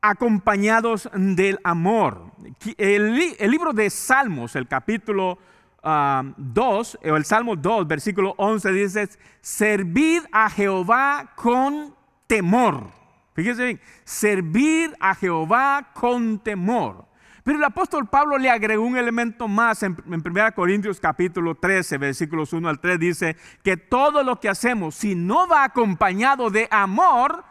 acompañados 0.00 1.08
del 1.14 1.58
amor. 1.62 2.32
El, 2.76 3.14
libro 3.50 3.72
de 3.72 3.88
Salmos, 3.88 4.56
el 4.56 4.66
capítulo 4.66 5.38
2, 5.82 6.98
um, 7.02 7.10
o 7.10 7.16
el 7.16 7.24
Salmo 7.24 7.56
2, 7.56 7.86
versículo 7.86 8.34
11 8.36 8.72
dice, 8.72 9.08
servid 9.40 10.22
a 10.32 10.50
Jehová 10.50 11.32
con 11.36 11.94
temor. 12.26 12.90
Fíjese 13.34 13.64
bien, 13.64 13.80
servir 14.04 14.94
a 15.00 15.14
Jehová 15.14 15.90
con 15.94 16.38
temor. 16.40 17.06
Pero 17.42 17.58
el 17.58 17.64
apóstol 17.64 18.06
Pablo 18.08 18.38
le 18.38 18.50
agregó 18.50 18.84
un 18.84 18.96
elemento 18.96 19.48
más 19.48 19.82
en, 19.82 19.96
1 20.06 20.54
Corintios 20.54 21.00
capítulo 21.00 21.56
13, 21.56 21.98
versículos 21.98 22.52
1 22.52 22.68
al 22.68 22.78
3, 22.78 22.98
dice 22.98 23.36
que 23.64 23.76
todo 23.76 24.22
lo 24.22 24.38
que 24.38 24.48
hacemos, 24.48 24.94
si 24.94 25.14
no 25.16 25.48
va 25.48 25.64
acompañado 25.64 26.50
de 26.50 26.68
amor, 26.70 27.44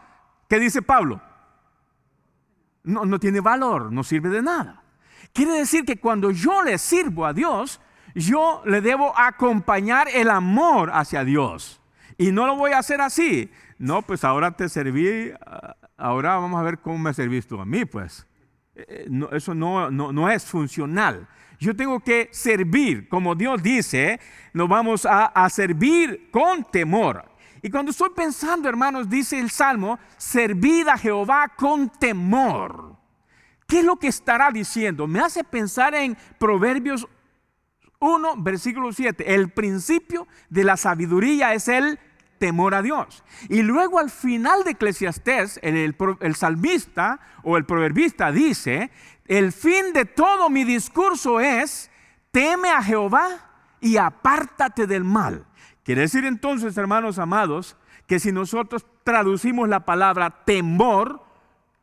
¿qué 0.48 0.60
dice 0.60 0.82
Pablo? 0.82 1.22
No, 2.84 3.20
tiene 3.20 3.42
valor, 3.42 3.92
no 3.92 4.04
sirve 4.04 4.30
de 4.30 4.42
nada. 4.42 4.82
Quiere 5.34 5.54
decir 5.54 5.86
que 5.86 6.00
cuando 6.00 6.32
yo 6.32 6.64
le 6.64 6.78
sirvo 6.78 7.26
a 7.26 7.34
Dios, 7.34 7.80
yo 8.16 8.62
le 8.66 8.82
debo 8.82 9.18
acompañar 9.18 10.08
el 10.14 10.30
amor 10.30 10.90
hacia 10.94 11.24
Dios. 11.24 11.82
Y 12.18 12.32
no 12.32 12.48
lo 12.48 12.56
voy 12.56 12.72
a 12.72 12.80
hacer 12.80 13.02
así. 13.02 13.52
No, 13.78 14.02
pues 14.02 14.24
ahora 14.24 14.52
te 14.52 14.68
serví, 14.68 15.32
ah, 15.46 15.76
ahora 15.98 16.38
vamos 16.38 16.60
a 16.60 16.64
ver 16.64 16.80
cómo 16.80 16.98
me 16.98 17.14
serviste 17.14 17.50
tú 17.50 17.62
a 17.62 17.66
mí, 17.66 17.86
pues. 17.86 18.26
Eh, 18.76 19.08
eso 19.32 19.54
no, 19.54 20.30
es 20.30 20.46
funcional. 20.46 21.28
Yo 21.60 21.76
tengo 21.76 22.00
que 22.00 22.30
servir, 22.32 23.08
como 23.08 23.36
Dios 23.36 23.62
dice, 23.62 24.20
nos 24.54 24.68
vamos 24.68 25.06
a, 25.06 25.26
a 25.26 25.50
servir 25.50 26.30
con 26.32 26.64
temor. 26.64 27.30
Y 27.62 27.70
cuando 27.70 27.92
estoy 27.92 28.10
pensando, 28.16 28.68
hermanos, 28.68 29.08
dice 29.10 29.40
el 29.40 29.52
Salmo, 29.52 30.00
servid 30.18 30.88
a 30.88 30.98
Jehová 30.98 31.52
con 31.56 31.90
temor. 31.90 32.98
¿Qué 33.68 33.80
es 33.80 33.86
lo 33.86 33.98
que 33.98 34.08
estará 34.08 34.52
diciendo? 34.52 35.08
Me 35.08 35.20
hace 35.20 35.44
pensar 35.44 35.94
en 35.94 36.18
Proverbios 36.40 37.08
1, 38.00 38.36
versículo 38.38 38.92
7. 38.92 39.34
El 39.34 39.52
principio 39.52 40.28
de 40.50 40.64
la 40.64 40.76
sabiduría 40.76 41.54
es 41.54 41.68
el 41.68 42.00
temor 42.42 42.74
a 42.74 42.82
Dios. 42.82 43.24
Y 43.50 43.62
luego 43.62 44.00
al 44.00 44.10
final 44.10 44.64
de 44.64 44.72
Eclesiastés, 44.72 45.60
el, 45.62 45.96
salmista 46.36 47.20
o 47.44 47.56
el 47.56 47.66
proverbista 47.66 48.32
dice, 48.32 48.90
el 49.28 49.52
fin 49.52 49.94
de 49.94 50.06
todo 50.06 50.50
mi 50.50 50.64
discurso 50.64 51.40
es, 51.40 51.92
teme 52.32 52.72
a 52.72 52.82
Jehová 52.82 53.30
y 53.80 53.98
apártate 53.98 54.88
del 54.88 55.04
mal. 55.04 55.46
Quiere 55.84 56.02
decir 56.02 56.26
entonces, 56.26 56.76
hermanos 56.78 57.20
amados, 57.20 57.78
que 58.08 58.20
si 58.20 58.32
nosotros 58.32 58.88
traducimos 59.04 59.70
la 59.70 59.86
palabra 59.86 60.44
temor, 60.44 61.24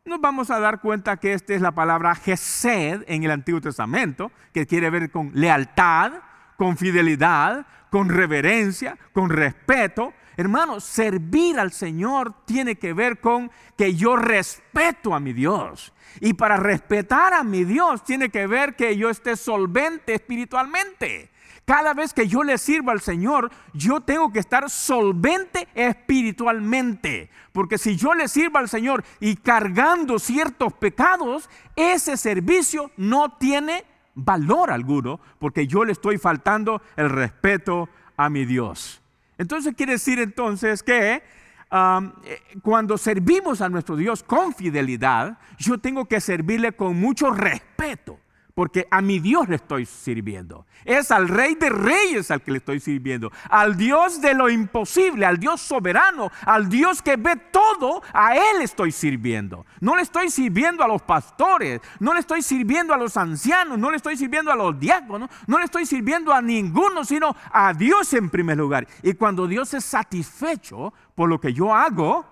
nos 0.05 0.21
vamos 0.21 0.50
a 0.50 0.59
dar 0.59 0.81
cuenta 0.81 1.19
que 1.19 1.35
esta 1.35 1.55
es 1.55 1.62
la 1.62 1.71
palabra 1.71 2.17
gesed 2.17 3.05
en 3.07 3.23
el 3.23 3.31
Antiguo 3.31 3.61
Testamento, 3.61 4.33
que 4.53 4.67
quiere 4.67 4.91
ver 4.91 5.12
con 5.12 5.31
lealtad, 5.35 6.15
con 6.57 6.77
fidelidad, 6.77 7.65
con 7.91 8.09
reverencia, 8.09 8.99
con 9.12 9.31
respeto. 9.31 10.12
Hermano, 10.38 10.78
servir 10.78 11.59
al 11.59 11.73
Señor 11.73 12.33
tiene 12.45 12.76
que 12.76 12.92
ver 12.92 13.18
con 13.18 13.50
que 13.76 13.97
yo 13.97 14.14
respeto 14.14 15.12
a 15.12 15.18
mi 15.18 15.33
Dios. 15.33 15.92
Y 16.21 16.35
para 16.35 16.57
respetar 16.57 17.35
a 17.35 17.42
mi 17.42 17.64
Dios 17.64 18.04
tiene 18.04 18.28
que 18.28 18.47
ver 18.47 18.76
que 18.76 18.97
yo 18.97 19.11
esté 19.11 19.35
solvente 19.35 20.14
espiritualmente. 20.14 21.33
Cada 21.64 21.92
vez 21.92 22.14
que 22.14 22.28
yo 22.28 22.45
le 22.45 22.57
sirvo 22.57 22.92
al 22.92 23.00
Señor, 23.00 23.50
yo 23.75 24.00
tengo 24.00 24.33
que 24.33 24.38
estar 24.38 24.71
solvente 24.71 25.66
espiritualmente. 25.75 27.30
Porque 27.50 27.76
si 27.76 27.97
yo 27.97 28.14
le 28.14 28.28
sirvo 28.28 28.59
al 28.59 28.68
Señor 28.68 29.02
y 29.18 29.35
cargando 29.35 30.21
ciertos 30.21 30.73
pecados, 30.73 31.50
ese 31.75 32.16
servicio 32.16 32.92
no 32.97 33.37
tiene 33.38 33.85
valor 34.14 34.71
alguno 34.71 35.18
porque 35.40 35.66
yo 35.66 35.85
le 35.85 35.90
estoy 35.90 36.16
faltando 36.16 36.80
el 36.95 37.11
respeto 37.11 37.88
a 38.16 38.30
mi 38.30 38.45
Dios. 38.45 39.02
Entonces 39.38 39.75
quiere 39.76 39.92
decir 39.92 40.18
entonces 40.18 40.83
que 40.83 41.23
eh, 41.71 42.42
cuando 42.62 42.99
servimos 42.99 43.61
a 43.61 43.68
nuestro 43.68 43.97
Dios 43.97 44.23
con 44.23 44.52
fidelidad, 44.52 45.38
yo 45.59 45.78
tengo 45.78 46.07
que 46.07 46.21
servirle 46.21 46.73
con 46.73 46.97
mucho 46.99 47.30
respeto, 47.30 48.18
porque 48.59 48.88
a 48.91 49.00
mi 49.00 49.21
Dios 49.21 49.49
le 49.49 49.55
estoy 49.55 49.87
sirviendo. 49.87 50.67
Es 50.85 51.12
al 51.12 51.29
Rey 51.29 51.55
de 51.55 51.71
Reyes 51.71 52.29
al 52.33 52.43
que 52.43 52.50
le 52.50 52.59
estoy 52.59 52.81
sirviendo, 52.81 53.31
al 53.49 53.77
Dios 53.77 54.21
de 54.21 54.35
lo 54.35 54.50
imposible, 54.50 55.27
al 55.27 55.38
Dios 55.38 55.61
soberano, 55.61 56.33
al 56.45 56.69
Dios 56.69 57.00
que 57.00 57.15
ve 57.15 57.37
todo, 57.53 58.03
a 58.12 58.35
Él 58.35 58.61
estoy 58.62 58.91
sirviendo. 58.91 59.65
No 59.79 59.95
le 59.95 60.03
estoy 60.03 60.29
sirviendo 60.29 60.83
a 60.83 60.88
los 60.88 61.03
pastores, 61.03 61.81
no 62.00 62.12
le 62.12 62.19
estoy 62.19 62.43
sirviendo 62.43 62.93
a 62.93 62.97
los 62.97 63.17
ancianos, 63.17 63.79
no 63.79 63.93
le 63.93 63.97
estoy 63.97 64.17
sirviendo 64.17 64.50
a 64.50 64.57
los 64.57 64.77
diáconos, 64.81 65.31
no 65.47 65.59
le 65.61 65.65
estoy 65.65 65.87
sirviendo 65.87 66.33
a 66.33 66.43
ninguno, 66.43 67.05
sino 67.05 67.37
a 67.53 67.73
Dios 67.73 68.12
en 68.12 68.29
primer 68.29 68.57
lugar. 68.57 68.88
Y 69.05 69.15
cuando 69.15 69.47
Dios 69.47 69.73
es 69.73 69.85
satisfecho 69.85 70.93
por 71.15 71.29
lo 71.29 71.41
que 71.41 71.53
yo 71.53 71.73
hago, 71.73 72.27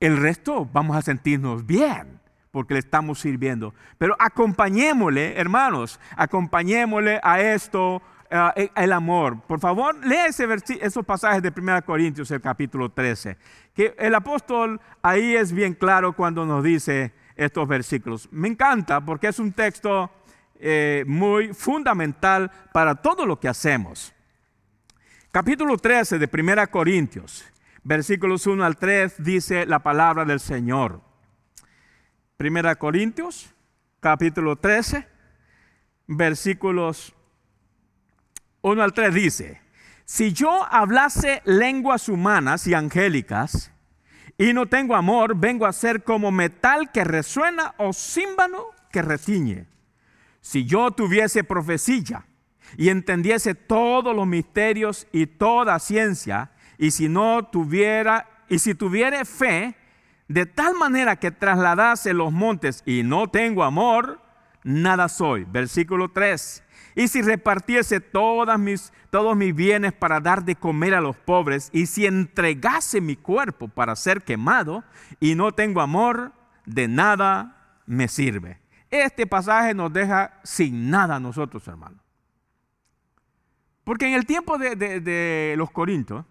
el 0.00 0.16
resto 0.16 0.66
vamos 0.72 0.96
a 0.96 1.02
sentirnos 1.02 1.66
bien 1.66 2.23
porque 2.54 2.74
le 2.74 2.80
estamos 2.80 3.18
sirviendo. 3.18 3.74
Pero 3.98 4.14
acompañémosle, 4.16 5.36
hermanos, 5.36 5.98
acompañémosle 6.16 7.18
a 7.20 7.40
esto, 7.40 8.00
eh, 8.30 8.70
el 8.76 8.92
amor. 8.92 9.40
Por 9.40 9.58
favor, 9.58 9.96
lea 10.06 10.28
ese 10.28 10.46
esos 10.80 11.04
pasajes 11.04 11.42
de 11.42 11.52
1 11.54 11.84
Corintios, 11.84 12.30
el 12.30 12.40
capítulo 12.40 12.90
13. 12.90 13.36
Que 13.74 13.96
el 13.98 14.14
apóstol 14.14 14.80
ahí 15.02 15.34
es 15.34 15.52
bien 15.52 15.74
claro 15.74 16.12
cuando 16.12 16.46
nos 16.46 16.62
dice 16.62 17.12
estos 17.34 17.66
versículos. 17.66 18.28
Me 18.30 18.46
encanta 18.46 19.00
porque 19.00 19.26
es 19.26 19.40
un 19.40 19.50
texto 19.50 20.12
eh, 20.60 21.02
muy 21.08 21.52
fundamental 21.54 22.52
para 22.72 22.94
todo 22.94 23.26
lo 23.26 23.40
que 23.40 23.48
hacemos. 23.48 24.14
Capítulo 25.32 25.76
13 25.76 26.20
de 26.20 26.30
1 26.32 26.70
Corintios, 26.70 27.44
versículos 27.82 28.46
1 28.46 28.64
al 28.64 28.76
3, 28.76 29.24
dice 29.24 29.66
la 29.66 29.80
palabra 29.80 30.24
del 30.24 30.38
Señor. 30.38 31.13
Primera 32.44 32.74
Corintios, 32.74 33.54
capítulo 34.00 34.56
13, 34.56 35.08
versículos 36.08 37.14
1 38.60 38.82
al 38.82 38.92
3 38.92 39.14
dice, 39.14 39.62
si 40.04 40.34
yo 40.34 40.62
hablase 40.70 41.40
lenguas 41.46 42.06
humanas 42.10 42.66
y 42.66 42.74
angélicas 42.74 43.72
y 44.36 44.52
no 44.52 44.66
tengo 44.66 44.94
amor, 44.94 45.38
vengo 45.38 45.64
a 45.64 45.72
ser 45.72 46.04
como 46.04 46.30
metal 46.30 46.92
que 46.92 47.02
resuena 47.02 47.74
o 47.78 47.94
címbano 47.94 48.66
que 48.92 49.00
retiñe. 49.00 49.66
Si 50.42 50.66
yo 50.66 50.90
tuviese 50.90 51.44
profecía 51.44 52.26
y 52.76 52.90
entendiese 52.90 53.54
todos 53.54 54.14
los 54.14 54.26
misterios 54.26 55.06
y 55.12 55.24
toda 55.28 55.78
ciencia, 55.78 56.50
y 56.76 56.90
si 56.90 57.08
no 57.08 57.46
tuviera, 57.46 58.44
y 58.50 58.58
si 58.58 58.74
tuviere 58.74 59.24
fe, 59.24 59.78
de 60.28 60.46
tal 60.46 60.74
manera 60.74 61.16
que 61.16 61.30
trasladase 61.30 62.14
los 62.14 62.32
montes 62.32 62.82
y 62.86 63.02
no 63.02 63.28
tengo 63.28 63.62
amor, 63.62 64.20
nada 64.62 65.08
soy. 65.08 65.44
Versículo 65.44 66.10
3. 66.10 66.62
Y 66.96 67.08
si 67.08 67.22
repartiese 67.22 68.00
todas 68.00 68.58
mis, 68.58 68.92
todos 69.10 69.36
mis 69.36 69.54
bienes 69.54 69.92
para 69.92 70.20
dar 70.20 70.44
de 70.44 70.54
comer 70.54 70.94
a 70.94 71.00
los 71.00 71.16
pobres, 71.16 71.68
y 71.72 71.86
si 71.86 72.06
entregase 72.06 73.00
mi 73.00 73.16
cuerpo 73.16 73.68
para 73.68 73.96
ser 73.96 74.22
quemado, 74.22 74.84
y 75.20 75.34
no 75.34 75.52
tengo 75.52 75.80
amor, 75.80 76.32
de 76.64 76.88
nada 76.88 77.80
me 77.86 78.08
sirve. 78.08 78.60
Este 78.90 79.26
pasaje 79.26 79.74
nos 79.74 79.92
deja 79.92 80.40
sin 80.44 80.88
nada 80.88 81.16
a 81.16 81.20
nosotros, 81.20 81.66
hermanos. 81.66 82.00
Porque 83.82 84.06
en 84.06 84.14
el 84.14 84.24
tiempo 84.24 84.56
de, 84.56 84.76
de 84.76 85.54
los 85.58 85.70
Corintios, 85.70 86.24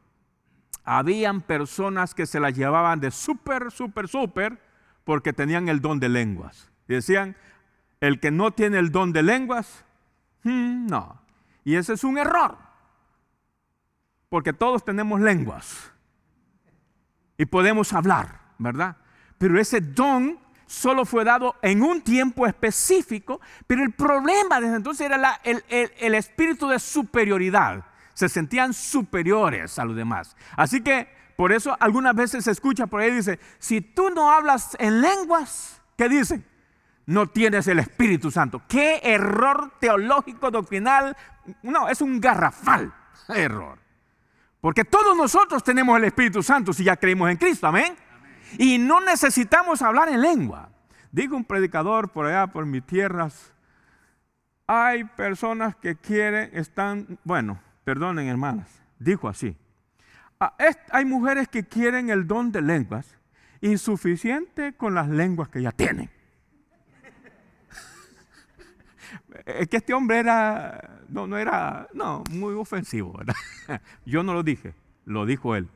habían 0.84 1.42
personas 1.42 2.14
que 2.14 2.26
se 2.26 2.40
las 2.40 2.56
llevaban 2.56 3.00
de 3.00 3.12
súper, 3.12 3.72
súper, 3.72 4.08
súper, 4.08 4.60
porque 5.04 5.34
tenían 5.34 5.70
el 5.70 5.82
don 5.82 6.00
de 6.00 6.10
lenguas. 6.10 6.72
Y 6.88 6.94
decían, 6.94 7.36
el 8.02 8.20
que 8.20 8.32
no 8.32 8.52
tiene 8.52 8.80
el 8.80 8.92
don 8.92 9.14
de 9.14 9.24
lenguas, 9.24 9.86
hmm, 10.44 10.88
no. 10.88 11.22
Y 11.64 11.76
ese 11.76 11.94
es 11.94 12.04
un 12.04 12.18
error, 12.18 12.58
porque 14.30 14.52
todos 14.52 14.84
tenemos 14.84 15.22
lenguas 15.22 15.92
y 17.38 17.46
podemos 17.46 17.94
hablar, 17.94 18.42
¿verdad? 18.58 18.98
Pero 19.38 19.60
ese 19.60 19.80
don 19.80 20.38
solo 20.66 21.06
fue 21.06 21.24
dado 21.24 21.56
en 21.62 21.82
un 21.82 22.02
tiempo 22.02 22.46
específico, 22.46 23.40
pero 23.68 23.84
el 23.84 23.94
problema 23.94 24.60
desde 24.60 24.76
entonces 24.76 25.10
era 25.10 25.40
el 25.44 26.16
espíritu 26.16 26.68
de 26.68 26.80
superioridad 26.80 27.86
se 28.14 28.30
sentían 28.30 28.74
superiores 28.74 29.80
a 29.80 29.86
los 29.86 29.96
demás. 29.96 30.36
Así 30.56 30.82
que 30.82 31.08
por 31.36 31.52
eso 31.52 31.76
algunas 31.80 32.16
veces 32.16 32.44
se 32.44 32.52
escucha 32.52 32.88
por 32.88 33.02
ahí 33.02 33.12
dice, 33.12 33.40
si 33.60 33.82
tú 33.82 34.10
no 34.10 34.32
hablas 34.32 34.76
en 34.80 35.02
lenguas, 35.02 35.82
¿qué 35.98 36.10
dicen? 36.10 36.46
No 37.06 37.28
tienes 37.28 37.68
el 37.68 37.80
Espíritu 37.80 38.32
Santo. 38.32 38.62
¿Qué 38.68 39.02
error 39.04 39.74
teológico 39.80 40.52
doctrinal? 40.52 41.18
No, 41.62 41.90
es 41.90 42.02
un 42.02 42.22
garrafal 42.22 42.94
error. 43.28 43.80
Porque 44.62 44.86
todos 44.86 45.18
nosotros 45.18 45.64
tenemos 45.64 45.98
el 45.98 46.06
Espíritu 46.06 46.42
Santo 46.42 46.72
si 46.72 46.86
ya 46.86 46.96
creemos 46.96 47.30
en 47.30 47.38
Cristo, 47.38 47.68
amén. 47.68 47.96
Y 48.58 48.78
no 48.78 49.02
necesitamos 49.02 49.82
hablar 49.82 50.08
en 50.08 50.22
lengua. 50.22 50.70
Digo 51.12 51.36
un 51.36 51.44
predicador 51.44 52.10
por 52.10 52.26
allá, 52.26 52.48
por 52.48 52.66
mis 52.66 52.86
tierras, 52.86 53.54
hay 54.66 55.04
personas 55.04 55.76
que 55.76 55.96
quieren, 55.96 56.50
están, 56.54 57.20
bueno, 57.24 57.60
perdonen 57.84 58.28
hermanas, 58.28 58.82
dijo 59.00 59.28
así. 59.28 59.58
Hay 60.92 61.06
mujeres 61.06 61.48
que 61.48 61.64
quieren 61.64 62.10
el 62.10 62.28
don 62.28 62.52
de 62.52 62.62
lenguas 62.62 63.18
insuficiente 63.62 64.74
con 64.74 64.94
las 64.94 65.08
lenguas 65.08 65.50
que 65.50 65.62
ya 65.62 65.72
tienen. 65.72 66.10
Es 69.46 69.68
que 69.68 69.78
este 69.78 69.94
hombre 69.94 70.20
era, 70.20 71.02
no, 71.10 71.28
no 71.28 71.38
era, 71.38 71.88
no, 71.94 72.24
muy 72.30 72.54
ofensivo, 72.54 73.14
¿verdad? 73.14 73.36
Yo 74.06 74.22
no 74.24 74.34
lo 74.34 74.44
dije, 74.44 74.74
lo 75.06 75.26
dijo 75.26 75.56
él. 75.56 75.70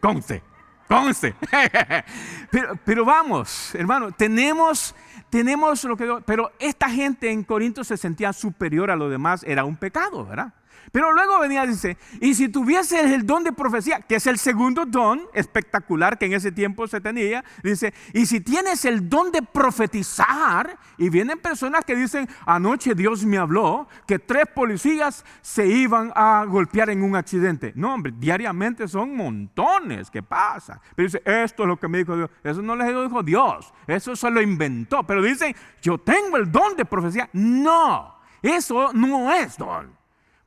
Conste, 0.00 0.42
conste. 0.86 1.34
Pero, 2.50 2.76
pero 2.84 3.04
vamos, 3.04 3.74
hermano, 3.74 4.12
tenemos, 4.12 4.94
tenemos 5.30 5.82
lo 5.84 5.96
que, 5.96 6.22
pero 6.24 6.52
esta 6.60 6.88
gente 6.88 7.30
en 7.30 7.42
Corinto 7.42 7.82
se 7.82 7.96
sentía 7.96 8.32
superior 8.32 8.90
a 8.90 8.96
lo 8.96 9.08
demás, 9.08 9.42
era 9.44 9.64
un 9.64 9.76
pecado, 9.76 10.24
¿verdad? 10.24 10.54
Pero 10.92 11.12
luego 11.12 11.38
venía 11.40 11.64
y 11.64 11.68
dice, 11.68 11.96
y 12.20 12.34
si 12.34 12.48
tuvieses 12.48 13.10
el 13.12 13.26
don 13.26 13.44
de 13.44 13.52
profecía, 13.52 14.00
que 14.00 14.16
es 14.16 14.26
el 14.26 14.38
segundo 14.38 14.86
don 14.86 15.22
espectacular 15.34 16.18
que 16.18 16.26
en 16.26 16.34
ese 16.34 16.52
tiempo 16.52 16.86
se 16.86 17.00
tenía, 17.00 17.44
dice, 17.62 17.92
y 18.12 18.26
si 18.26 18.40
tienes 18.40 18.84
el 18.84 19.08
don 19.08 19.32
de 19.32 19.42
profetizar, 19.42 20.78
y 20.98 21.08
vienen 21.08 21.38
personas 21.38 21.84
que 21.84 21.94
dicen, 21.94 22.28
anoche 22.46 22.94
Dios 22.94 23.24
me 23.24 23.38
habló 23.38 23.88
que 24.06 24.18
tres 24.18 24.44
policías 24.54 25.24
se 25.42 25.66
iban 25.66 26.12
a 26.14 26.44
golpear 26.46 26.90
en 26.90 27.02
un 27.02 27.16
accidente. 27.16 27.72
No, 27.74 27.94
hombre, 27.94 28.12
diariamente 28.16 28.88
son 28.88 29.16
montones 29.16 30.10
que 30.10 30.22
pasa. 30.22 30.80
Pero 30.94 31.06
dice, 31.06 31.22
esto 31.24 31.62
es 31.64 31.68
lo 31.68 31.78
que 31.78 31.88
me 31.88 31.98
dijo 31.98 32.16
Dios. 32.16 32.30
Eso 32.42 32.62
no 32.62 32.76
les 32.76 32.88
dijo 32.88 33.22
Dios, 33.22 33.72
eso 33.86 34.16
se 34.16 34.30
lo 34.30 34.40
inventó. 34.40 35.02
Pero 35.04 35.22
dicen, 35.22 35.54
yo 35.82 35.98
tengo 35.98 36.36
el 36.36 36.50
don 36.50 36.76
de 36.76 36.84
profecía. 36.84 37.28
No, 37.32 38.16
eso 38.42 38.92
no 38.92 39.32
es 39.32 39.56
don. 39.56 39.94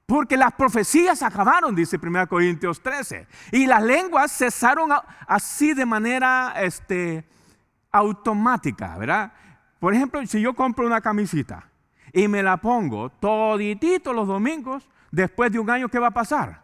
Porque 0.10 0.38
las 0.38 0.54
profecías 0.54 1.22
acabaron, 1.22 1.76
dice 1.76 2.00
1 2.02 2.28
Corintios 2.28 2.82
13. 2.82 3.28
Y 3.52 3.68
las 3.68 3.84
lenguas 3.84 4.36
cesaron 4.36 4.90
así 5.28 5.76
de 5.76 5.86
manera 5.86 6.56
este, 6.60 7.30
automática, 7.92 8.98
¿verdad? 8.98 9.32
Por 9.78 9.94
ejemplo, 9.94 10.26
si 10.26 10.42
yo 10.42 10.56
compro 10.56 10.88
una 10.88 11.00
camisita 11.00 11.70
y 12.12 12.28
me 12.28 12.42
la 12.42 12.58
pongo 12.58 13.12
toditito 13.12 14.12
los 14.12 14.28
domingos, 14.28 14.90
después 15.12 15.52
de 15.52 15.60
un 15.60 15.70
año, 15.70 15.90
¿qué 15.90 16.00
va 16.00 16.08
a 16.08 16.12
pasar? 16.12 16.64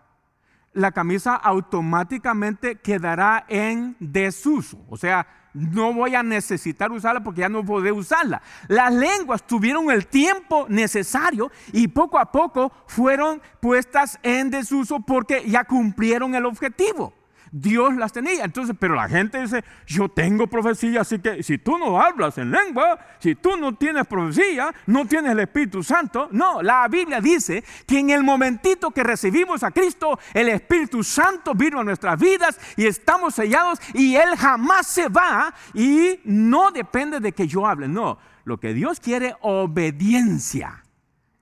La 0.74 0.92
camisa 0.92 1.36
automáticamente 1.36 2.78
quedará 2.78 3.46
en 3.48 3.96
desuso. 4.00 4.84
O 4.90 4.98
sea, 4.98 5.28
no 5.56 5.94
voy 5.94 6.14
a 6.16 6.22
necesitar 6.22 6.92
usarla 6.92 7.24
porque 7.24 7.42
ya 7.42 7.50
no 7.50 7.64
podré 7.64 7.92
usarla. 7.92 8.42
Las 8.68 8.94
lenguas 8.94 9.48
tuvieron 9.48 9.90
el 9.90 10.06
tiempo 10.06 10.66
necesario 10.68 11.50
y 11.72 11.88
poco 11.88 12.20
a 12.20 12.32
poco 12.32 12.72
fueron 12.88 13.42
puestas 13.62 14.20
en 14.22 14.50
desuso 14.50 15.00
porque 15.00 15.50
ya 15.50 15.64
cumplieron 15.64 16.36
el 16.36 16.46
objetivo. 16.46 17.14
Dios 17.58 17.96
las 17.96 18.12
tenía. 18.12 18.44
Entonces, 18.44 18.76
pero 18.78 18.96
la 18.96 19.08
gente 19.08 19.42
dice, 19.42 19.64
yo 19.88 20.10
tengo 20.10 20.46
profecía, 20.48 21.02
así 21.02 21.20
que 21.20 21.42
si 21.42 21.58
tú 21.58 21.78
no 21.78 22.02
hablas 22.02 22.38
en 22.38 22.52
lengua, 22.52 23.00
si 23.20 23.36
tú 23.36 23.56
no 23.56 23.76
tienes 23.76 24.06
profecía, 24.08 24.76
no 24.88 25.06
tienes 25.06 25.32
el 25.32 25.40
Espíritu 25.40 25.82
Santo. 25.82 26.28
No, 26.32 26.62
la 26.62 26.86
Biblia 26.90 27.22
dice 27.22 27.64
que 27.88 28.00
en 28.00 28.10
el 28.10 28.24
momentito 28.24 28.92
que 28.92 29.04
recibimos 29.04 29.64
a 29.64 29.72
Cristo, 29.72 30.20
el 30.34 30.50
Espíritu 30.50 31.02
Santo 31.02 31.54
vino 31.56 31.80
a 31.80 31.86
nuestras 31.86 32.20
vidas 32.20 32.60
y 32.76 32.88
estamos 32.88 33.36
sellados 33.36 33.80
y 33.94 34.16
Él 34.16 34.36
jamás 34.38 34.88
se 34.88 35.08
va 35.08 35.54
y 35.74 36.20
no 36.26 36.72
depende 36.72 37.22
de 37.22 37.32
que 37.32 37.48
yo 37.48 37.66
hable. 37.66 37.88
No, 37.88 38.18
lo 38.44 38.60
que 38.60 38.74
Dios 38.74 39.00
quiere, 39.00 39.34
obediencia 39.40 40.85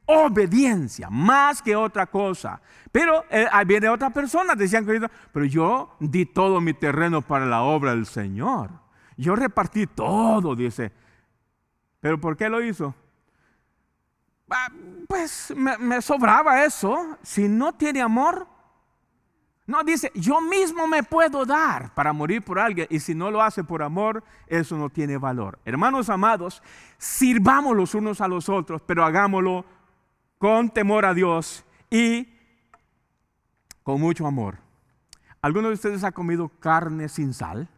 obediencia, 0.05 1.09
más 1.09 1.61
que 1.61 1.75
otra 1.75 2.05
cosa. 2.07 2.61
Pero 2.91 3.25
eh, 3.29 3.47
viene 3.65 3.89
otra 3.89 4.09
persona, 4.09 4.55
decían, 4.55 4.85
pero 5.31 5.45
yo 5.45 5.95
di 5.99 6.25
todo 6.25 6.61
mi 6.61 6.73
terreno 6.73 7.21
para 7.21 7.45
la 7.45 7.63
obra 7.63 7.91
del 7.91 8.05
Señor. 8.05 8.69
Yo 9.17 9.35
repartí 9.35 9.87
todo, 9.87 10.55
dice. 10.55 10.91
¿Pero 11.99 12.19
por 12.19 12.35
qué 12.35 12.49
lo 12.49 12.61
hizo? 12.61 12.93
ah, 14.53 14.69
pues 15.07 15.53
me, 15.55 16.01
sobraba 16.01 16.63
eso. 16.63 17.17
Si 17.21 17.47
no 17.47 17.73
tiene 17.73 18.01
amor, 18.01 18.47
no 19.65 19.83
dice, 19.83 20.11
yo 20.15 20.41
mismo 20.41 20.87
me 20.87 21.03
puedo 21.03 21.45
dar 21.45 21.93
para 21.93 22.13
morir 22.13 22.43
por 22.43 22.59
alguien 22.59 22.87
y 22.89 22.99
si 22.99 23.15
no 23.15 23.31
lo 23.31 23.41
hace 23.41 23.63
por 23.63 23.81
amor, 23.81 24.23
eso 24.47 24.77
no 24.77 24.89
tiene 24.89 25.17
valor. 25.17 25.59
Hermanos 25.65 26.09
amados, 26.09 26.61
sirvamos 26.97 27.75
los 27.75 27.95
unos 27.95 28.21
a 28.21 28.27
los 28.27 28.49
otros, 28.49 28.81
pero 28.85 29.05
hagámoslo 29.05 29.65
con 30.43 30.69
temor 30.71 31.05
a 31.05 31.13
Dios 31.13 31.63
y 31.89 32.27
con 33.81 34.01
mucho 34.01 34.27
amor. 34.27 34.57
¿Alguno 35.41 35.69
de 35.69 35.75
ustedes 35.75 36.03
ha 36.03 36.11
comido 36.11 36.49
carne 36.49 37.07
sin 37.07 37.33
sal? 37.33 37.69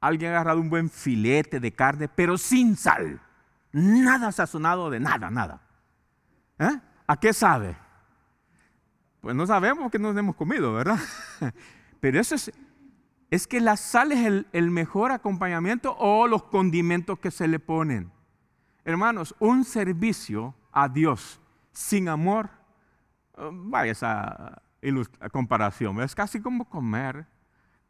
Alguien 0.00 0.32
ha 0.32 0.34
agarrado 0.34 0.60
un 0.60 0.68
buen 0.68 0.90
filete 0.90 1.60
de 1.60 1.70
carne, 1.70 2.08
pero 2.08 2.36
sin 2.36 2.76
sal. 2.76 3.20
Nada 3.70 4.32
sazonado 4.32 4.90
de 4.90 4.98
nada, 4.98 5.30
nada. 5.30 5.62
¿Eh? 6.58 6.80
¿A 7.06 7.16
qué 7.20 7.32
sabe? 7.32 7.76
Pues 9.20 9.36
no 9.36 9.46
sabemos 9.46 9.88
que 9.92 10.00
nos 10.00 10.16
hemos 10.16 10.34
comido, 10.34 10.72
¿verdad? 10.72 10.98
Pero 12.00 12.18
eso 12.18 12.34
es, 12.34 12.50
es 13.30 13.46
que 13.46 13.60
la 13.60 13.76
sal 13.76 14.10
es 14.10 14.44
el 14.52 14.70
mejor 14.72 15.12
acompañamiento 15.12 15.94
o 15.96 16.26
los 16.26 16.42
condimentos 16.42 17.20
que 17.20 17.30
se 17.30 17.46
le 17.46 17.60
ponen. 17.60 18.10
Hermanos, 18.84 19.34
un 19.38 19.64
servicio 19.64 20.54
a 20.72 20.88
Dios 20.88 21.40
sin 21.72 22.08
amor, 22.08 22.50
eh, 23.36 23.48
vaya 23.52 23.92
esa 23.92 24.62
comparación, 25.32 26.00
es 26.00 26.14
casi 26.14 26.40
como 26.40 26.64
comer 26.68 27.26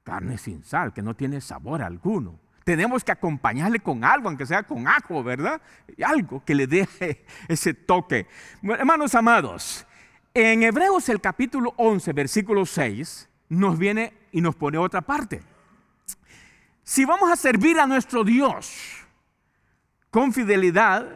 carne 0.03 0.38
sin 0.38 0.64
sal, 0.64 0.92
que 0.92 1.03
no 1.03 1.14
tiene 1.14 1.40
sabor 1.40 1.83
alguno. 1.83 2.40
Tenemos 2.64 3.05
que 3.05 3.12
acompañarle 3.12 3.81
con 3.81 4.05
algo, 4.05 4.29
aunque 4.29 4.46
sea 4.46 4.62
con 4.62 4.87
ajo, 4.87 5.22
¿verdad? 5.22 5.61
Algo 6.05 6.44
que 6.44 6.55
le 6.55 6.66
dé 6.66 6.88
ese 7.48 7.74
toque. 7.74 8.26
hermanos 8.62 9.14
amados, 9.14 9.87
en 10.35 10.62
Hebreos 10.62 11.09
el 11.09 11.20
capítulo 11.20 11.74
11, 11.76 12.12
versículo 12.12 12.66
6, 12.66 13.29
nos 13.48 13.79
viene 13.79 14.12
y 14.33 14.40
nos 14.40 14.55
pone 14.55 14.79
otra 14.79 15.00
parte. 15.00 15.42
Si 16.83 17.05
vamos 17.05 17.31
a 17.31 17.37
servir 17.37 17.79
a 17.79 17.87
nuestro 17.87 18.24
Dios 18.24 19.00
con 20.11 20.33
fidelidad, 20.33 21.07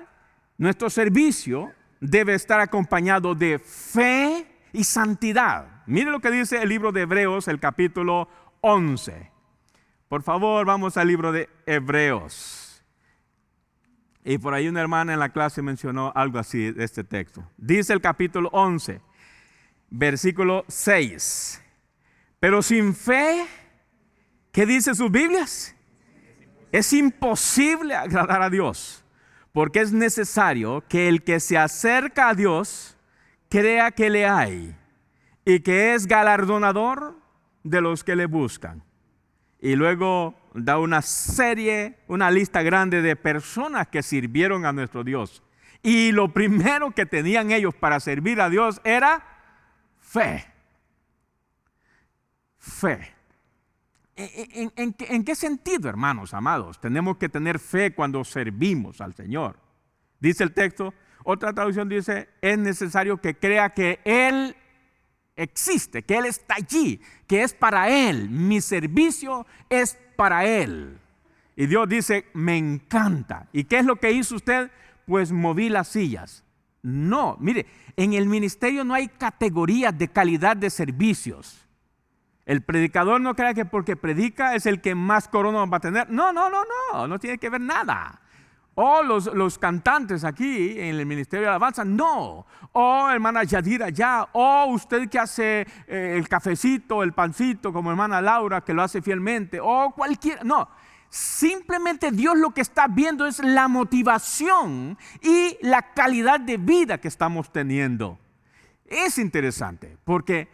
nuestro 0.57 0.89
servicio 0.89 1.73
debe 2.01 2.35
estar 2.35 2.61
acompañado 2.61 3.35
de 3.35 3.59
fe 3.59 4.47
y 4.73 4.85
santidad. 4.85 5.83
Mire 5.87 6.11
lo 6.11 6.21
que 6.21 6.31
dice 6.31 6.63
el 6.63 6.69
libro 6.69 6.93
de 6.93 7.03
Hebreos, 7.03 7.49
el 7.49 7.61
capítulo 7.61 8.29
11. 8.61 9.31
Por 10.09 10.23
favor, 10.23 10.65
vamos 10.65 10.97
al 10.97 11.09
libro 11.09 11.33
de 11.33 11.49
Hebreos. 11.67 12.83
Y 14.25 14.39
por 14.39 14.55
ahí 14.55 14.69
una 14.69 14.81
hermana 14.81 15.13
en 15.13 15.19
la 15.19 15.31
clase 15.31 15.61
mencionó 15.61 16.13
algo 16.15 16.39
así 16.39 16.73
de 16.73 16.85
este 16.85 17.05
texto. 17.05 17.47
Dice 17.59 17.93
el 17.93 18.01
capítulo 18.01 18.49
11, 18.53 19.01
versículo 19.91 20.65
6. 20.69 21.63
Pero 22.41 22.63
sin 22.63 22.95
fe, 22.95 23.47
¿qué 24.51 24.65
dice 24.65 24.95
sus 24.95 25.11
Biblias? 25.11 25.74
Es 26.75 26.93
imposible 26.93 27.95
agradar 27.95 28.43
a 28.43 28.51
Dios, 28.51 29.05
porque 29.53 29.81
es 29.81 29.93
necesario 29.93 30.83
que 30.89 31.09
el 31.09 31.23
que 31.23 31.39
se 31.39 31.57
acerca 31.57 32.31
a 32.31 32.35
Dios 32.35 32.99
crea 33.49 33.93
que 33.93 34.11
le 34.11 34.27
hay 34.27 34.77
y 35.45 35.61
que 35.61 35.95
es 35.95 36.09
galardonador 36.09 37.17
de 37.63 37.81
los 37.81 38.03
que 38.03 38.17
le 38.17 38.27
buscan. 38.27 38.83
Y 39.61 39.77
luego 39.77 40.35
da 40.53 40.81
una 40.81 41.01
serie, 41.01 42.01
una 42.09 42.29
lista 42.33 42.61
grande 42.63 43.03
de 43.03 43.15
personas 43.15 43.87
que 43.87 44.03
sirvieron 44.03 44.67
a 44.67 44.73
nuestro 44.73 45.05
Dios. 45.05 45.45
Y 45.81 46.11
lo 46.11 46.33
primero 46.33 46.91
que 46.91 47.07
tenían 47.07 47.53
ellos 47.53 47.77
para 47.77 48.01
servir 48.01 48.41
a 48.41 48.51
Dios 48.51 48.81
era 48.83 49.25
fe. 50.01 50.45
Fe. 52.59 53.14
¿En, 54.17 55.25
qué 55.25 55.35
sentido, 55.35 55.89
hermanos 55.89 56.35
amados? 56.35 56.81
Tenemos 56.81 57.17
que 57.17 57.29
tener 57.29 57.59
fe 57.59 57.95
cuando 57.95 58.23
servimos 58.25 59.01
al 59.01 59.15
Señor. 59.15 59.59
Dice 60.21 60.45
el 60.45 60.53
texto, 60.53 60.95
otra 61.25 61.53
traducción 61.53 61.89
dice, 61.89 62.29
es 62.41 62.59
necesario 62.59 63.21
que 63.21 63.35
crea 63.37 63.71
que 63.71 64.01
Él 64.05 64.55
existe, 65.37 66.03
que 66.03 66.17
Él 66.17 66.27
está 66.27 66.55
allí, 66.55 67.01
que 67.27 67.43
es 67.43 67.55
para 67.55 67.89
Él. 67.89 68.31
Mi 68.31 68.61
servicio 68.61 69.47
es 69.69 69.99
para 70.17 70.45
Él. 70.45 70.99
Y 71.57 71.67
Dios 71.67 71.89
dice, 71.89 72.27
me 72.35 72.57
encanta. 72.57 73.49
¿Y 73.53 73.65
qué 73.65 73.79
es 73.79 73.85
lo 73.85 73.97
que 73.97 74.13
hizo 74.13 74.37
usted? 74.37 74.71
Pues 75.07 75.33
moví 75.33 75.69
las 75.69 75.89
sillas. 75.89 76.45
No, 76.83 77.37
mire, 77.41 77.67
en 77.97 78.13
el 78.13 78.27
ministerio 78.27 78.85
no 78.85 78.95
hay 78.95 79.09
categorías 79.09 79.97
de 79.97 80.09
calidad 80.09 80.57
de 80.57 80.71
servicios. 80.71 81.64
El 82.47 82.63
predicador 82.63 83.21
no 83.21 83.35
crea 83.35 83.55
que 83.55 83.65
porque 83.65 83.97
predica 83.97 84.55
es 84.55 84.67
el 84.67 84.81
que 84.81 84.95
más 84.95 85.29
corona 85.29 85.65
va 85.65 85.79
a 85.79 85.81
tener. 85.81 86.11
No, 86.11 86.33
no, 86.33 86.51
no, 86.51 86.63
no, 86.93 87.09
no 87.09 87.19
tiene 87.19 87.39
que 87.39 87.49
ver 87.49 87.61
nada. 87.61 88.21
O 88.77 89.03
los, 89.03 89.27
los, 89.27 89.57
cantantes 89.57 90.25
aquí 90.25 90.79
en 90.79 90.97
el 90.97 91.07
Ministerio 91.07 91.45
de 91.45 91.51
Alabanza, 91.51 91.85
no. 91.85 92.45
O 92.73 93.09
hermana 93.09 93.45
Yadira 93.45 93.89
ya. 93.89 94.29
O 94.33 94.67
usted 94.67 95.09
que 95.09 95.19
hace 95.19 95.67
eh, 95.87 96.17
el 96.17 96.29
cafecito, 96.29 97.03
el 97.03 97.13
pancito, 97.13 97.73
como 97.73 97.91
hermana 97.91 98.21
Laura, 98.21 98.63
que 98.63 98.75
lo 98.75 98.83
hace 98.83 99.01
fielmente. 99.01 99.61
O 99.63 99.93
cualquiera. 99.93 100.43
No. 100.43 100.69
Simplemente 101.09 102.11
Dios 102.11 102.37
lo 102.37 102.51
que 102.51 102.63
está 102.63 102.89
viendo 102.89 103.25
es 103.27 103.39
la 103.39 103.69
motivación 103.69 104.99
y 105.23 105.57
la 105.63 105.95
calidad 105.95 106.41
de 106.41 106.57
vida 106.57 106.99
que 106.99 107.07
estamos 107.07 107.53
teniendo. 107.53 108.19
Es 108.87 109.19
interesante 109.19 109.97
porque 110.03 110.49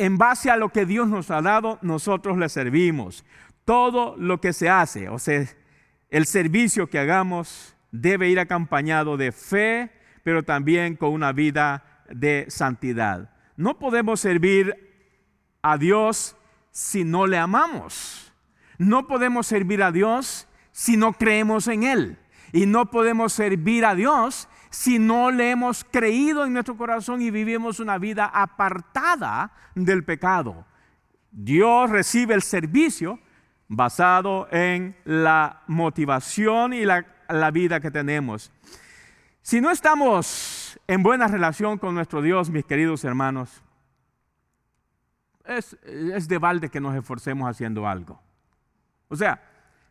en 0.00 0.16
base 0.16 0.50
a 0.50 0.56
lo 0.56 0.70
que 0.70 0.86
Dios 0.86 1.08
nos 1.08 1.30
ha 1.30 1.42
dado, 1.42 1.78
nosotros 1.82 2.38
le 2.38 2.48
servimos. 2.48 3.22
Todo 3.66 4.16
lo 4.16 4.40
que 4.40 4.54
se 4.54 4.70
hace, 4.70 5.10
o 5.10 5.18
sea, 5.18 5.46
el 6.08 6.24
servicio 6.24 6.88
que 6.88 6.98
hagamos 6.98 7.76
debe 7.92 8.30
ir 8.30 8.40
acompañado 8.40 9.18
de 9.18 9.30
fe, 9.30 9.90
pero 10.24 10.42
también 10.42 10.96
con 10.96 11.12
una 11.12 11.32
vida 11.32 11.84
de 12.08 12.46
santidad. 12.48 13.30
No 13.56 13.78
podemos 13.78 14.20
servir 14.20 14.74
a 15.60 15.76
Dios 15.76 16.34
si 16.70 17.04
no 17.04 17.26
le 17.26 17.36
amamos. 17.36 18.32
No 18.78 19.06
podemos 19.06 19.46
servir 19.46 19.82
a 19.82 19.92
Dios 19.92 20.48
si 20.72 20.96
no 20.96 21.12
creemos 21.12 21.68
en 21.68 21.82
Él. 21.82 22.18
Y 22.52 22.64
no 22.64 22.90
podemos 22.90 23.34
servir 23.34 23.84
a 23.84 23.94
Dios 23.94 24.48
si 24.70 25.00
no 25.00 25.32
le 25.32 25.50
hemos 25.50 25.84
creído 25.84 26.46
en 26.46 26.52
nuestro 26.52 26.76
corazón 26.76 27.20
y 27.20 27.30
vivimos 27.30 27.80
una 27.80 27.98
vida 27.98 28.26
apartada 28.26 29.52
del 29.74 30.04
pecado. 30.04 30.64
Dios 31.32 31.90
recibe 31.90 32.34
el 32.34 32.42
servicio 32.42 33.18
basado 33.68 34.48
en 34.50 34.96
la 35.04 35.62
motivación 35.66 36.72
y 36.72 36.84
la, 36.84 37.04
vida 37.52 37.80
que 37.80 37.90
tenemos. 37.90 38.52
Si 39.42 39.60
no 39.60 39.70
estamos 39.70 40.78
en 40.86 41.02
buena 41.02 41.26
relación 41.26 41.78
con 41.78 41.94
nuestro 41.94 42.22
Dios, 42.22 42.50
mis 42.50 42.64
queridos 42.64 43.04
hermanos, 43.04 43.62
es, 45.44 45.76
de 45.84 46.38
balde 46.38 46.68
que 46.68 46.80
nos 46.80 46.94
esforcemos 46.94 47.48
haciendo 47.48 47.88
algo. 47.88 48.20
O 49.08 49.16
sea, 49.16 49.42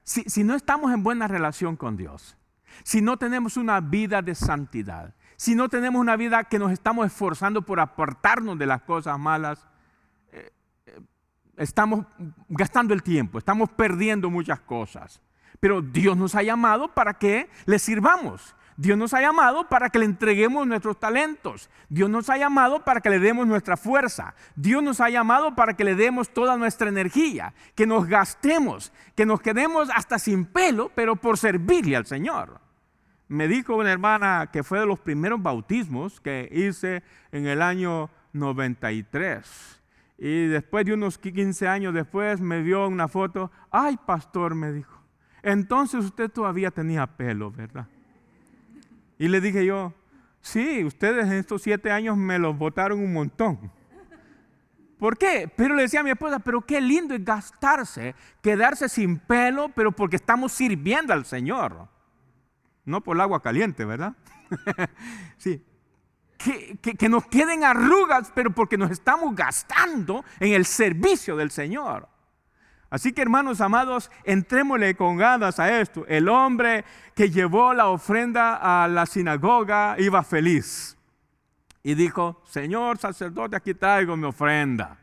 si, 0.03 0.23
si 0.23 0.43
no 0.43 0.55
estamos 0.55 0.93
en 0.93 1.03
buena 1.03 1.27
relación 1.27 1.75
con 1.75 1.97
Dios, 1.97 2.37
si 2.83 3.01
no 3.01 3.17
tenemos 3.17 3.57
una 3.57 3.79
vida 3.81 4.21
de 4.21 4.35
santidad, 4.35 5.13
si 5.37 5.55
no 5.55 5.69
tenemos 5.69 6.01
una 6.01 6.15
vida 6.15 6.43
que 6.43 6.59
nos 6.59 6.71
estamos 6.71 7.07
esforzando 7.07 7.61
por 7.61 7.79
apartarnos 7.79 8.57
de 8.57 8.65
las 8.65 8.81
cosas 8.81 9.17
malas, 9.17 9.65
estamos 11.59 12.05
gastando 12.47 12.93
el 12.93 13.03
tiempo, 13.03 13.37
estamos 13.37 13.69
perdiendo 13.69 14.29
muchas 14.29 14.59
cosas. 14.61 15.21
Pero 15.59 15.81
Dios 15.81 16.15
nos 16.15 16.35
ha 16.35 16.41
llamado 16.41 16.93
para 16.93 17.13
que 17.15 17.49
le 17.65 17.79
sirvamos. 17.79 18.55
Dios 18.79 18.97
nos 18.97 19.13
ha 19.13 19.19
llamado 19.19 19.67
para 19.67 19.89
que 19.89 19.99
le 19.99 20.05
entreguemos 20.05 20.65
nuestros 20.65 20.97
talentos. 20.97 21.69
Dios 21.89 22.09
nos 22.09 22.29
ha 22.29 22.37
llamado 22.37 22.85
para 22.85 23.01
que 23.01 23.09
le 23.09 23.19
demos 23.19 23.45
nuestra 23.45 23.75
fuerza. 23.75 24.35
Dios 24.55 24.81
nos 24.81 25.01
ha 25.01 25.09
llamado 25.09 25.53
para 25.53 25.75
que 25.75 25.83
le 25.83 25.95
demos 25.95 26.29
toda 26.29 26.55
nuestra 26.55 26.87
energía, 26.87 27.53
que 27.75 27.85
nos 27.85 28.07
gastemos, 28.07 28.93
que 29.17 29.25
nos 29.25 29.41
quedemos 29.41 29.89
hasta 29.93 30.17
sin 30.17 30.45
pelo, 30.45 30.93
pero 30.95 31.17
por 31.17 31.37
servirle 31.37 31.97
al 31.97 32.05
Señor. 32.05 32.61
Me 33.27 33.49
dijo 33.49 33.75
una 33.75 33.91
hermana 33.91 34.47
que 34.49 34.63
fue 34.63 34.79
de 34.79 34.85
los 34.85 34.99
primeros 34.99 35.43
bautismos 35.43 36.21
que 36.21 36.47
hice 36.49 37.03
en 37.33 37.47
el 37.47 37.61
año 37.61 38.09
93 38.31 39.81
y 40.17 40.47
después 40.47 40.85
de 40.85 40.93
unos 40.93 41.17
15 41.17 41.67
años 41.67 41.93
después 41.93 42.39
me 42.39 42.61
vio 42.61 42.87
una 42.87 43.09
foto. 43.09 43.51
Ay, 43.71 43.99
pastor, 44.05 44.55
me 44.55 44.71
dijo. 44.71 45.01
Entonces 45.43 46.05
usted 46.05 46.31
todavía 46.31 46.71
tenía 46.71 47.05
pelo, 47.07 47.51
¿verdad? 47.51 47.87
Y 49.19 49.27
le 49.27 49.41
dije 49.41 49.65
yo, 49.65 49.93
sí, 50.41 50.83
ustedes 50.85 51.25
en 51.25 51.33
estos 51.33 51.61
siete 51.61 51.91
años 51.91 52.17
me 52.17 52.39
los 52.39 52.57
botaron 52.57 52.99
un 52.99 53.13
montón. 53.13 53.71
¿Por 54.97 55.17
qué? 55.17 55.51
Pero 55.55 55.75
le 55.75 55.83
decía 55.83 55.99
a 55.99 56.03
mi 56.03 56.09
esposa, 56.09 56.39
pero 56.39 56.61
qué 56.61 56.81
lindo 56.81 57.13
es 57.13 57.23
gastarse, 57.23 58.15
quedarse 58.41 58.89
sin 58.89 59.17
pelo, 59.19 59.69
pero 59.69 59.91
porque 59.91 60.15
estamos 60.15 60.53
sirviendo 60.53 61.13
al 61.13 61.25
Señor. 61.25 61.87
no 62.85 63.01
por 63.01 63.15
el 63.17 63.21
agua 63.21 63.41
caliente, 63.41 63.85
¿verdad? 63.85 64.15
sí. 65.37 65.63
Que, 66.37 66.77
que, 66.77 67.09
nos 67.09 67.25
queden 67.27 67.65
arrugas, 67.65 68.31
pero 68.33 68.51
porque 68.51 68.77
nos 68.77 68.91
estamos 68.91 69.35
gastando 69.35 70.23
en 70.39 70.53
el 70.53 70.65
servicio 70.65 71.35
del 71.35 71.51
Señor. 71.51 72.07
Así 72.89 73.13
que 73.13 73.21
hermanos 73.21 73.61
amados, 73.61 74.09
entrémosle 74.23 74.95
con 74.95 75.17
ganas 75.17 75.59
a 75.59 75.79
esto. 75.79 76.05
El 76.07 76.27
hombre 76.27 76.85
que 77.15 77.29
llevó 77.29 77.73
la 77.73 77.87
ofrenda 77.87 78.55
a 78.83 78.87
la 78.87 79.05
sinagoga 79.05 79.95
iba 79.99 80.23
feliz 80.23 80.97
y 81.83 81.93
dijo, 81.93 82.41
Señor 82.45 82.97
sacerdote, 82.97 83.55
aquí 83.55 83.73
traigo 83.73 84.17
mi 84.17 84.25
ofrenda. 84.25 84.97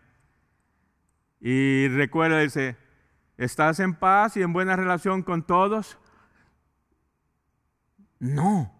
Y 1.41 1.89
recuerda, 1.89 2.41
dice, 2.41 2.77
¿estás 3.37 3.79
en 3.81 3.95
paz 3.95 4.37
y 4.37 4.43
en 4.43 4.53
buena 4.53 4.75
relación 4.75 5.23
con 5.23 5.43
todos? 5.43 5.99
No. 8.19 8.73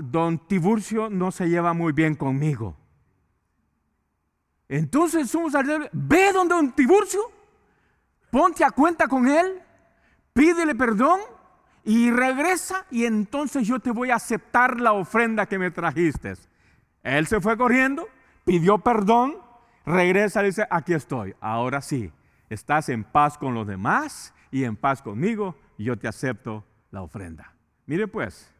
don 0.00 0.38
Tiburcio 0.46 1.10
no 1.10 1.32
se 1.32 1.48
lleva 1.48 1.72
muy 1.74 1.92
bien 1.92 2.14
conmigo. 2.14 2.79
Entonces 4.70 5.28
somos 5.28 5.52
ve 5.92 6.32
donde 6.32 6.54
don 6.54 6.70
Tiburcio, 6.70 7.20
ponte 8.30 8.64
a 8.64 8.70
cuenta 8.70 9.08
con 9.08 9.26
él, 9.26 9.60
pídele 10.32 10.76
perdón 10.76 11.18
y 11.84 12.12
regresa 12.12 12.86
y 12.88 13.04
entonces 13.04 13.66
yo 13.66 13.80
te 13.80 13.90
voy 13.90 14.12
a 14.12 14.14
aceptar 14.14 14.80
la 14.80 14.92
ofrenda 14.92 15.46
que 15.46 15.58
me 15.58 15.72
trajiste. 15.72 16.34
Él 17.02 17.26
se 17.26 17.40
fue 17.40 17.56
corriendo, 17.56 18.08
pidió 18.44 18.78
perdón, 18.78 19.38
regresa 19.84 20.40
y 20.44 20.46
dice, 20.46 20.64
aquí 20.70 20.94
estoy, 20.94 21.34
ahora 21.40 21.80
sí, 21.80 22.12
estás 22.48 22.90
en 22.90 23.02
paz 23.02 23.36
con 23.38 23.54
los 23.54 23.66
demás 23.66 24.32
y 24.52 24.62
en 24.62 24.76
paz 24.76 25.02
conmigo, 25.02 25.56
y 25.78 25.84
yo 25.84 25.98
te 25.98 26.06
acepto 26.06 26.64
la 26.92 27.02
ofrenda. 27.02 27.56
Mire 27.86 28.06
pues, 28.06 28.54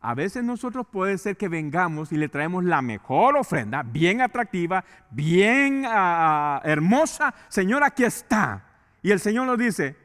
a 0.00 0.14
veces 0.14 0.44
nosotros 0.44 0.86
puede 0.90 1.18
ser 1.18 1.36
que 1.36 1.48
vengamos 1.48 2.12
y 2.12 2.16
le 2.16 2.28
traemos 2.28 2.64
la 2.64 2.82
mejor 2.82 3.36
ofrenda, 3.36 3.82
bien 3.82 4.20
atractiva, 4.20 4.84
bien 5.10 5.84
ah, 5.86 6.60
hermosa. 6.64 7.34
Señor, 7.48 7.82
aquí 7.82 8.04
está. 8.04 8.64
Y 9.02 9.10
el 9.10 9.20
Señor 9.20 9.46
nos 9.46 9.58
dice, 9.58 9.96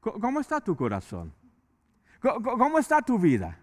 ¿cómo 0.00 0.40
está 0.40 0.60
tu 0.60 0.76
corazón? 0.76 1.32
¿Cómo 2.20 2.78
está 2.78 3.02
tu 3.02 3.18
vida? 3.18 3.58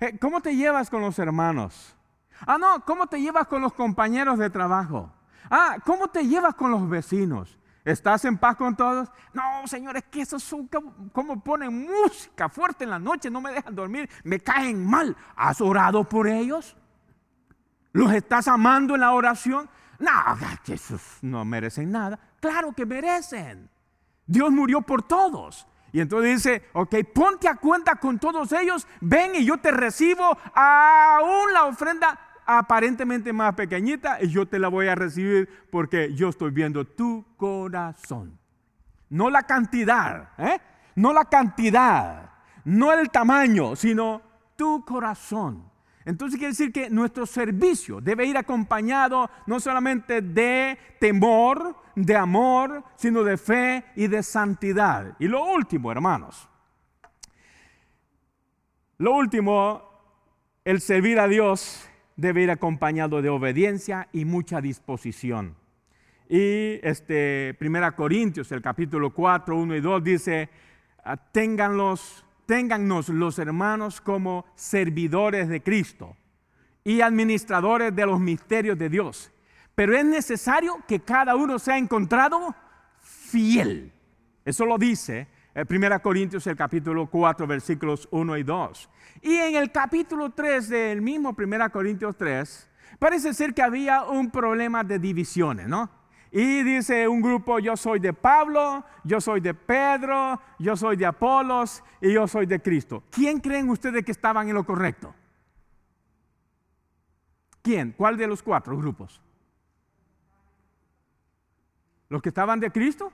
Eh, 0.00 0.18
¿Cómo 0.18 0.40
te 0.40 0.56
llevas 0.56 0.90
con 0.90 1.00
los 1.02 1.18
hermanos? 1.18 1.96
Ah, 2.40 2.58
no, 2.58 2.84
¿cómo 2.84 3.06
te 3.06 3.20
llevas 3.20 3.46
con 3.46 3.62
los 3.62 3.72
compañeros 3.72 4.38
de 4.38 4.50
trabajo? 4.50 5.12
Ah, 5.48 5.76
¿cómo 5.84 6.08
te 6.08 6.26
llevas 6.26 6.54
con 6.54 6.70
los 6.70 6.88
vecinos? 6.88 7.56
¿Estás 7.86 8.24
en 8.24 8.36
paz 8.36 8.56
con 8.56 8.74
todos? 8.74 9.08
No, 9.32 9.64
señores, 9.68 10.02
que 10.10 10.22
esos 10.22 10.42
son 10.42 10.68
como, 11.12 11.40
ponen 11.40 11.86
música 11.86 12.48
fuerte 12.48 12.82
en 12.82 12.90
la 12.90 12.98
noche, 12.98 13.30
no 13.30 13.40
me 13.40 13.52
dejan 13.52 13.76
dormir, 13.76 14.10
me 14.24 14.40
caen 14.40 14.84
mal. 14.84 15.16
¿Has 15.36 15.60
orado 15.60 16.02
por 16.02 16.26
ellos? 16.26 16.76
¿Los 17.92 18.12
estás 18.12 18.48
amando 18.48 18.96
en 18.96 19.02
la 19.02 19.12
oración? 19.12 19.70
No, 20.00 20.10
esos 20.66 21.00
no 21.22 21.44
merecen 21.44 21.92
nada. 21.92 22.18
Claro 22.40 22.72
que 22.72 22.84
merecen. 22.84 23.70
Dios 24.26 24.50
murió 24.50 24.82
por 24.82 25.04
todos. 25.04 25.68
Y 25.92 26.00
entonces 26.00 26.42
dice, 26.42 26.68
ok, 26.72 26.92
ponte 27.14 27.48
a 27.48 27.54
cuenta 27.54 27.94
con 27.94 28.18
todos 28.18 28.50
ellos, 28.50 28.84
ven 29.00 29.36
y 29.36 29.44
yo 29.44 29.58
te 29.58 29.70
recibo 29.70 30.36
aún 30.54 31.52
la 31.52 31.66
ofrenda 31.66 32.18
aparentemente 32.46 33.32
más 33.32 33.54
pequeñita 33.54 34.22
y 34.22 34.28
yo 34.28 34.46
te 34.46 34.58
la 34.58 34.68
voy 34.68 34.86
a 34.86 34.94
recibir 34.94 35.48
porque 35.70 36.14
yo 36.14 36.28
estoy 36.28 36.52
viendo 36.52 36.84
tu 36.84 37.24
corazón. 37.36 38.38
No 39.10 39.28
la 39.30 39.42
cantidad, 39.42 40.30
¿eh? 40.38 40.58
no 40.94 41.12
la 41.12 41.24
cantidad, 41.24 42.30
no 42.64 42.92
el 42.92 43.10
tamaño, 43.10 43.76
sino 43.76 44.22
tu 44.56 44.84
corazón. 44.84 45.70
Entonces 46.04 46.38
quiere 46.38 46.52
decir 46.52 46.72
que 46.72 46.88
nuestro 46.88 47.26
servicio 47.26 48.00
debe 48.00 48.26
ir 48.26 48.38
acompañado 48.38 49.28
no 49.46 49.58
solamente 49.58 50.22
de 50.22 50.78
temor, 51.00 51.76
de 51.96 52.16
amor, 52.16 52.84
sino 52.94 53.24
de 53.24 53.36
fe 53.36 53.84
y 53.96 54.06
de 54.06 54.22
santidad. 54.22 55.16
Y 55.18 55.26
lo 55.26 55.44
último, 55.44 55.90
hermanos, 55.90 56.48
lo 58.98 59.14
último, 59.14 59.82
el 60.64 60.80
servir 60.80 61.18
a 61.18 61.26
Dios 61.26 61.88
debe 62.16 62.42
ir 62.42 62.50
acompañado 62.50 63.22
de 63.22 63.28
obediencia 63.28 64.08
y 64.12 64.24
mucha 64.24 64.60
disposición. 64.60 65.54
Y 66.28 66.80
este, 66.82 67.56
1 67.60 67.94
Corintios, 67.94 68.50
el 68.50 68.62
capítulo 68.62 69.12
4, 69.12 69.56
1 69.56 69.76
y 69.76 69.80
2 69.80 70.04
dice, 70.04 70.48
ah, 71.04 71.16
ténganlos 71.16 72.26
téngannos 72.46 73.08
los 73.08 73.38
hermanos 73.38 74.00
como 74.00 74.46
servidores 74.54 75.48
de 75.48 75.62
Cristo 75.62 76.16
y 76.84 77.00
administradores 77.00 77.94
de 77.94 78.06
los 78.06 78.20
misterios 78.20 78.78
de 78.78 78.88
Dios. 78.88 79.32
Pero 79.74 79.94
es 79.94 80.04
necesario 80.04 80.78
que 80.88 81.00
cada 81.00 81.36
uno 81.36 81.58
sea 81.58 81.76
encontrado 81.76 82.54
fiel. 83.00 83.92
Eso 84.44 84.64
lo 84.64 84.78
dice 84.78 85.26
1 85.56 85.86
eh, 85.86 86.00
Corintios 86.00 86.46
el 86.46 86.56
capítulo 86.56 87.06
4 87.06 87.46
versículos 87.46 88.06
1 88.10 88.36
y 88.36 88.42
2. 88.42 88.90
Y 89.22 89.36
en 89.36 89.56
el 89.56 89.72
capítulo 89.72 90.30
3 90.30 90.68
del 90.68 91.00
mismo 91.00 91.34
1 91.36 91.70
Corintios 91.70 92.14
3 92.16 92.70
parece 92.98 93.32
ser 93.32 93.54
que 93.54 93.62
había 93.62 94.04
un 94.04 94.30
problema 94.30 94.84
de 94.84 94.98
divisiones, 94.98 95.66
¿no? 95.66 95.90
Y 96.30 96.62
dice 96.62 97.08
un 97.08 97.22
grupo, 97.22 97.58
yo 97.58 97.74
soy 97.76 98.00
de 98.00 98.12
Pablo, 98.12 98.84
yo 99.04 99.18
soy 99.18 99.40
de 99.40 99.54
Pedro, 99.54 100.38
yo 100.58 100.76
soy 100.76 100.96
de 100.96 101.06
Apolos 101.06 101.82
y 102.02 102.12
yo 102.12 102.28
soy 102.28 102.44
de 102.44 102.60
Cristo. 102.60 103.04
¿Quién 103.10 103.40
creen 103.40 103.70
ustedes 103.70 104.04
que 104.04 104.12
estaban 104.12 104.46
en 104.48 104.54
lo 104.54 104.66
correcto? 104.66 105.14
¿Quién? 107.62 107.92
¿Cuál 107.96 108.18
de 108.18 108.26
los 108.26 108.42
cuatro 108.42 108.76
grupos? 108.76 109.22
¿Los 112.10 112.20
que 112.20 112.28
estaban 112.28 112.60
de 112.60 112.70
Cristo? 112.70 113.10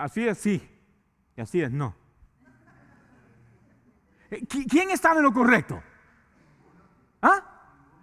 Así 0.00 0.26
es, 0.26 0.38
sí. 0.38 0.66
Y 1.36 1.40
así 1.40 1.60
es, 1.60 1.70
no. 1.70 1.94
Eh, 4.30 4.46
¿Quién 4.46 4.90
estaba 4.90 5.16
en 5.16 5.24
lo 5.24 5.32
correcto? 5.32 5.82
¿Ah? 7.20 7.42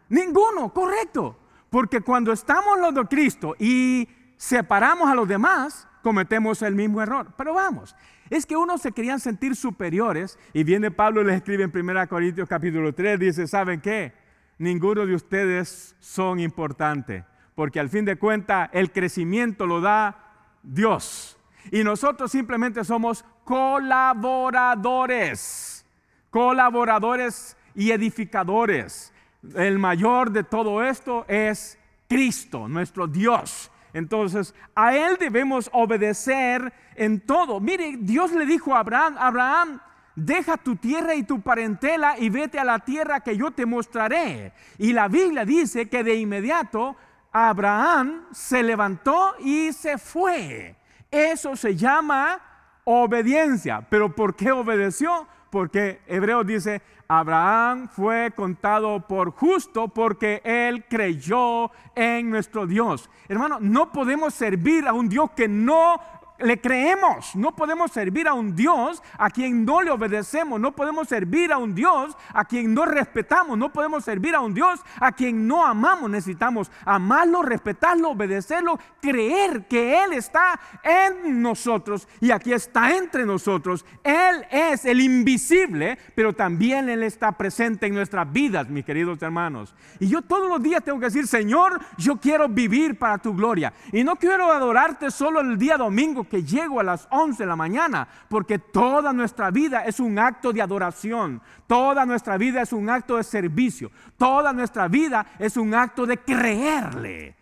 Ninguno, 0.09 0.71
correcto. 0.71 1.39
Porque 1.71 2.01
cuando 2.01 2.31
estamos 2.31 2.79
los 2.79 2.93
de 2.93 3.03
Cristo 3.05 3.55
y 3.57 4.07
separamos 4.37 5.09
a 5.09 5.15
los 5.15 5.27
demás, 5.27 5.87
cometemos 6.03 6.61
el 6.61 6.75
mismo 6.75 7.01
error. 7.01 7.33
Pero 7.35 7.55
vamos, 7.55 7.95
es 8.29 8.45
que 8.45 8.55
unos 8.55 8.81
se 8.81 8.91
querían 8.91 9.19
sentir 9.19 9.55
superiores 9.55 10.37
y 10.53 10.63
viene 10.63 10.91
Pablo 10.91 11.21
y 11.21 11.25
les 11.25 11.37
escribe 11.37 11.63
en 11.63 11.71
1 11.75 12.07
Corintios 12.07 12.47
capítulo 12.47 12.93
3, 12.93 13.19
dice, 13.19 13.47
¿saben 13.47 13.81
qué? 13.81 14.13
Ninguno 14.59 15.05
de 15.05 15.15
ustedes 15.15 15.95
son 15.99 16.39
importantes, 16.39 17.23
porque 17.55 17.79
al 17.79 17.89
fin 17.89 18.05
de 18.05 18.17
cuentas 18.17 18.69
el 18.71 18.91
crecimiento 18.91 19.65
lo 19.65 19.81
da 19.81 20.15
Dios. 20.61 21.36
Y 21.71 21.83
nosotros 21.83 22.31
simplemente 22.31 22.83
somos 22.83 23.25
colaboradores, 23.43 25.85
colaboradores 26.29 27.57
y 27.75 27.91
edificadores 27.91 29.13
el 29.55 29.79
mayor 29.79 30.31
de 30.31 30.43
todo 30.43 30.83
esto 30.83 31.25
es 31.27 31.77
Cristo, 32.07 32.67
nuestro 32.67 33.07
Dios. 33.07 33.71
Entonces, 33.93 34.53
a 34.75 34.95
Él 34.95 35.17
debemos 35.19 35.69
obedecer 35.73 36.73
en 36.95 37.21
todo. 37.21 37.59
Mire, 37.59 37.97
Dios 37.99 38.31
le 38.31 38.45
dijo 38.45 38.75
a 38.75 38.79
Abraham, 38.79 39.15
Abraham, 39.17 39.79
deja 40.15 40.57
tu 40.57 40.75
tierra 40.75 41.15
y 41.15 41.23
tu 41.23 41.41
parentela 41.41 42.17
y 42.17 42.29
vete 42.29 42.59
a 42.59 42.63
la 42.63 42.79
tierra 42.79 43.21
que 43.21 43.37
yo 43.37 43.51
te 43.51 43.65
mostraré. 43.65 44.53
Y 44.77 44.93
la 44.93 45.07
Biblia 45.07 45.45
dice 45.45 45.89
que 45.89 46.03
de 46.03 46.15
inmediato 46.15 46.95
Abraham 47.31 48.25
se 48.31 48.63
levantó 48.63 49.35
y 49.39 49.71
se 49.73 49.97
fue. 49.97 50.75
Eso 51.11 51.55
se 51.55 51.75
llama 51.75 52.39
obediencia. 52.83 53.85
¿Pero 53.89 54.13
por 54.13 54.35
qué 54.35 54.51
obedeció? 54.51 55.27
Porque 55.49 56.01
Hebreo 56.07 56.43
dice, 56.43 56.81
Abraham 57.07 57.87
fue 57.89 58.31
contado 58.35 59.07
por 59.07 59.31
justo 59.31 59.87
porque 59.87 60.41
él 60.43 60.85
creyó 60.89 61.71
en 61.95 62.29
nuestro 62.29 62.67
Dios. 62.67 63.09
Hermano, 63.29 63.59
no 63.61 63.91
podemos 63.91 64.33
servir 64.33 64.87
a 64.87 64.93
un 64.93 65.07
Dios 65.07 65.31
que 65.31 65.47
no 65.47 65.99
le 66.39 66.59
creemos. 66.59 67.35
No 67.35 67.55
podemos 67.55 67.91
servir 67.91 68.27
a 68.27 68.33
un 68.33 68.55
Dios 68.55 69.01
a 69.17 69.29
quien 69.29 69.65
no 69.65 69.81
le 69.81 69.91
obedecemos. 69.91 70.59
No 70.59 70.75
podemos 70.75 71.07
servir 71.07 71.51
a 71.51 71.57
un 71.57 71.73
Dios 71.73 72.15
a 72.33 72.45
quien 72.45 72.73
no 72.73 72.85
respetamos. 72.85 73.57
No 73.57 73.71
podemos 73.71 74.03
servir 74.03 74.35
a 74.35 74.41
un 74.41 74.53
Dios 74.53 74.79
a 74.99 75.11
quien 75.11 75.47
no 75.47 75.65
amamos. 75.65 76.09
Necesitamos 76.09 76.71
amarlo, 76.85 77.41
respetarlo, 77.41 78.11
obedecerlo, 78.11 78.79
creer 79.01 79.67
que 79.67 80.03
Él 80.03 80.13
está 80.13 80.59
en 80.83 81.41
nosotros 81.41 82.07
y 82.21 82.31
aquí 82.31 82.53
está 82.53 82.95
entre 82.95 83.25
nosotros. 83.25 83.85
Él 84.03 84.45
es 84.51 84.85
el 84.85 85.01
invisible, 85.01 85.97
pero 86.15 86.33
también 86.33 86.89
Él 86.89 87.03
está 87.03 87.31
presente 87.31 87.87
en 87.87 87.95
nuestras 87.95 88.31
vidas, 88.31 88.69
mis 88.69 88.85
queridos 88.85 89.21
hermanos. 89.21 89.75
Y 89.99 90.07
yo 90.07 90.21
todos 90.21 90.49
los 90.49 90.61
días 90.61 90.83
tengo 90.83 90.99
que 90.99 91.05
decir, 91.05 91.27
Señor, 91.27 91.79
yo 91.97 92.17
quiero 92.17 92.47
vivir 92.47 92.97
para 92.97 93.17
tu 93.17 93.33
gloria. 93.33 93.73
Y 93.91 94.03
no 94.03 94.15
quiero 94.15 94.51
adorarte 94.51 95.11
solo 95.11 95.41
el 95.41 95.57
día 95.57 95.77
domingo 95.77 96.26
que 96.27 96.43
llego 96.43 96.79
a 96.79 96.83
las 96.83 97.07
11 97.11 97.43
de 97.43 97.47
la 97.47 97.55
mañana, 97.55 98.07
porque 98.29 98.59
toda 98.59 99.13
nuestra 99.13 99.51
vida 99.51 99.85
es 99.85 99.99
un 99.99 100.19
acto 100.19 100.53
de 100.53 100.61
adoración, 100.61 101.41
toda 101.67 102.05
nuestra 102.05 102.37
vida 102.37 102.61
es 102.61 102.73
un 102.73 102.89
acto 102.89 103.17
de 103.17 103.23
servicio, 103.23 103.91
toda 104.17 104.53
nuestra 104.53 104.87
vida 104.87 105.25
es 105.39 105.57
un 105.57 105.73
acto 105.73 106.05
de 106.05 106.17
creerle. 106.17 107.35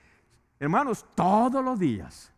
Hermanos, 0.59 1.05
todos 1.15 1.63
los 1.63 1.79
días. 1.79 2.31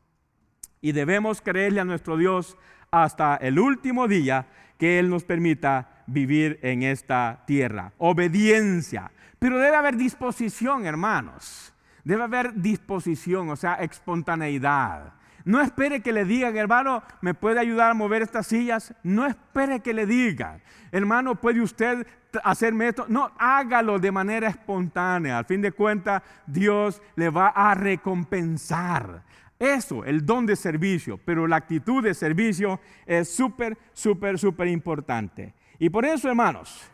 Y 0.82 0.92
debemos 0.92 1.42
creerle 1.42 1.82
a 1.82 1.86
nuestro 1.86 2.18
Dios 2.18 2.58
hasta 2.92 3.36
el 3.36 3.60
último 3.60 4.08
día 4.08 4.48
que 4.78 5.00
Él 5.00 5.10
nos 5.10 5.24
permita 5.24 6.04
vivir 6.08 6.60
en 6.62 6.84
esta 6.84 7.44
tierra. 7.46 7.94
Obediencia. 7.98 9.12
Pero 9.40 9.58
debe 9.58 9.76
haber 9.76 9.98
disposición, 9.98 10.86
hermanos. 10.86 11.74
Debe 12.04 12.24
haber 12.24 12.54
disposición, 12.56 13.50
o 13.50 13.56
sea, 13.56 13.76
espontaneidad. 13.76 15.14
No 15.48 15.62
espere 15.62 16.02
que 16.02 16.12
le 16.12 16.26
digan, 16.26 16.58
hermano, 16.58 17.04
¿me 17.22 17.34
puede 17.34 17.62
ayudar 17.62 17.92
a 17.92 17.94
mover 17.94 18.22
estas 18.22 18.48
sillas? 18.48 18.94
No 19.02 19.26
espere 19.26 19.80
que 19.80 19.94
le 19.94 20.06
digan, 20.06 20.62
hermano, 20.92 21.36
¿puede 21.36 21.62
usted 21.62 22.06
hacerme 22.44 22.90
esto? 22.90 23.06
No, 23.08 23.32
hágalo 23.40 23.98
de 23.98 24.12
manera 24.12 24.50
espontánea. 24.50 25.38
Al 25.38 25.46
fin 25.46 25.62
de 25.62 25.72
cuentas, 25.72 26.22
Dios 26.46 27.02
le 27.16 27.30
va 27.30 27.48
a 27.48 27.74
recompensar. 27.76 29.24
Eso, 29.58 30.04
el 30.04 30.26
don 30.26 30.46
de 30.46 30.58
servicio, 30.58 31.18
pero 31.24 31.48
la 31.48 31.56
actitud 31.56 32.04
de 32.04 32.14
servicio 32.14 32.82
es 33.06 33.34
súper, 33.34 33.78
súper, 33.94 34.38
súper 34.38 34.68
importante. 34.68 35.54
Y 35.80 35.90
por 35.90 36.04
eso, 36.04 36.28
hermanos, 36.28 36.92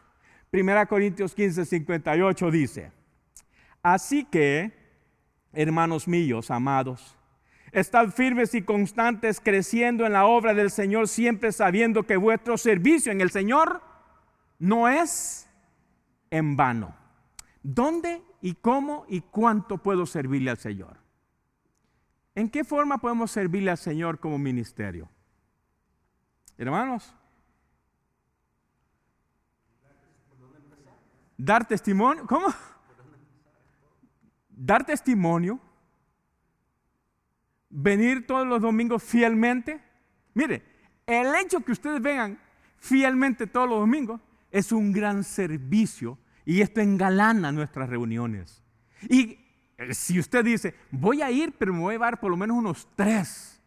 1 0.51 0.87
Corintios 0.87 1.33
15, 1.33 1.65
58 1.65 2.51
dice, 2.51 2.91
así 3.81 4.23
que, 4.25 4.71
hermanos 5.53 6.07
míos, 6.07 6.51
amados, 6.51 7.17
estad 7.73 8.11
firmes 8.11 8.53
y 8.53 8.61
constantes 8.61 9.39
creciendo 9.39 10.05
en 10.05 10.13
la 10.13 10.25
obra 10.25 10.53
del 10.53 10.71
Señor, 10.71 11.07
siempre 11.07 11.51
sabiendo 11.51 12.03
que 12.03 12.17
vuestro 12.17 12.57
servicio 12.57 13.11
en 13.11 13.19
el 13.19 13.31
Señor 13.31 13.81
no 14.59 14.87
es 14.87 15.49
en 16.29 16.55
vano. 16.55 16.95
¿Dónde 17.63 18.21
y 18.41 18.53
cómo 18.53 19.05
y 19.09 19.21
cuánto 19.21 19.79
puedo 19.79 20.05
servirle 20.05 20.51
al 20.51 20.57
Señor? 20.57 20.97
¿En 22.35 22.49
qué 22.49 22.63
forma 22.63 22.99
podemos 22.99 23.31
servirle 23.31 23.71
al 23.71 23.77
Señor 23.77 24.19
como 24.19 24.37
ministerio? 24.37 25.09
Hermanos, 26.57 27.15
dar 31.35 31.67
testimonio, 31.67 32.25
¿cómo? 32.27 32.47
Dar 34.49 34.85
testimonio, 34.85 35.59
venir 37.73 38.25
todos 38.27 38.47
los 38.47 38.61
domingos 38.61 39.03
fielmente. 39.03 39.81
Mire, 40.33 40.61
el 41.07 41.33
hecho 41.35 41.59
que 41.61 41.71
ustedes 41.71 42.01
vengan 42.01 42.39
fielmente 42.79 43.47
todos 43.47 43.67
los 43.67 43.79
domingos 43.79 44.21
es 44.51 44.71
un 44.71 44.91
gran 44.91 45.23
servicio 45.23 46.17
y 46.45 46.61
esto 46.61 46.81
engalana 46.81 47.51
nuestras 47.51 47.89
reuniones. 47.89 48.61
Y 49.09 49.39
eh, 49.77 49.93
si 49.93 50.19
usted 50.19 50.45
dice, 50.45 50.75
voy 50.91 51.21
a 51.21 51.31
ir, 51.31 51.53
pero 51.57 51.73
me 51.73 51.79
voy 51.79 51.91
a 51.91 51.95
llevar 51.95 52.19
por 52.19 52.29
lo 52.29 52.37
menos 52.37 52.57
unos 52.57 52.87
tres, 52.95 53.59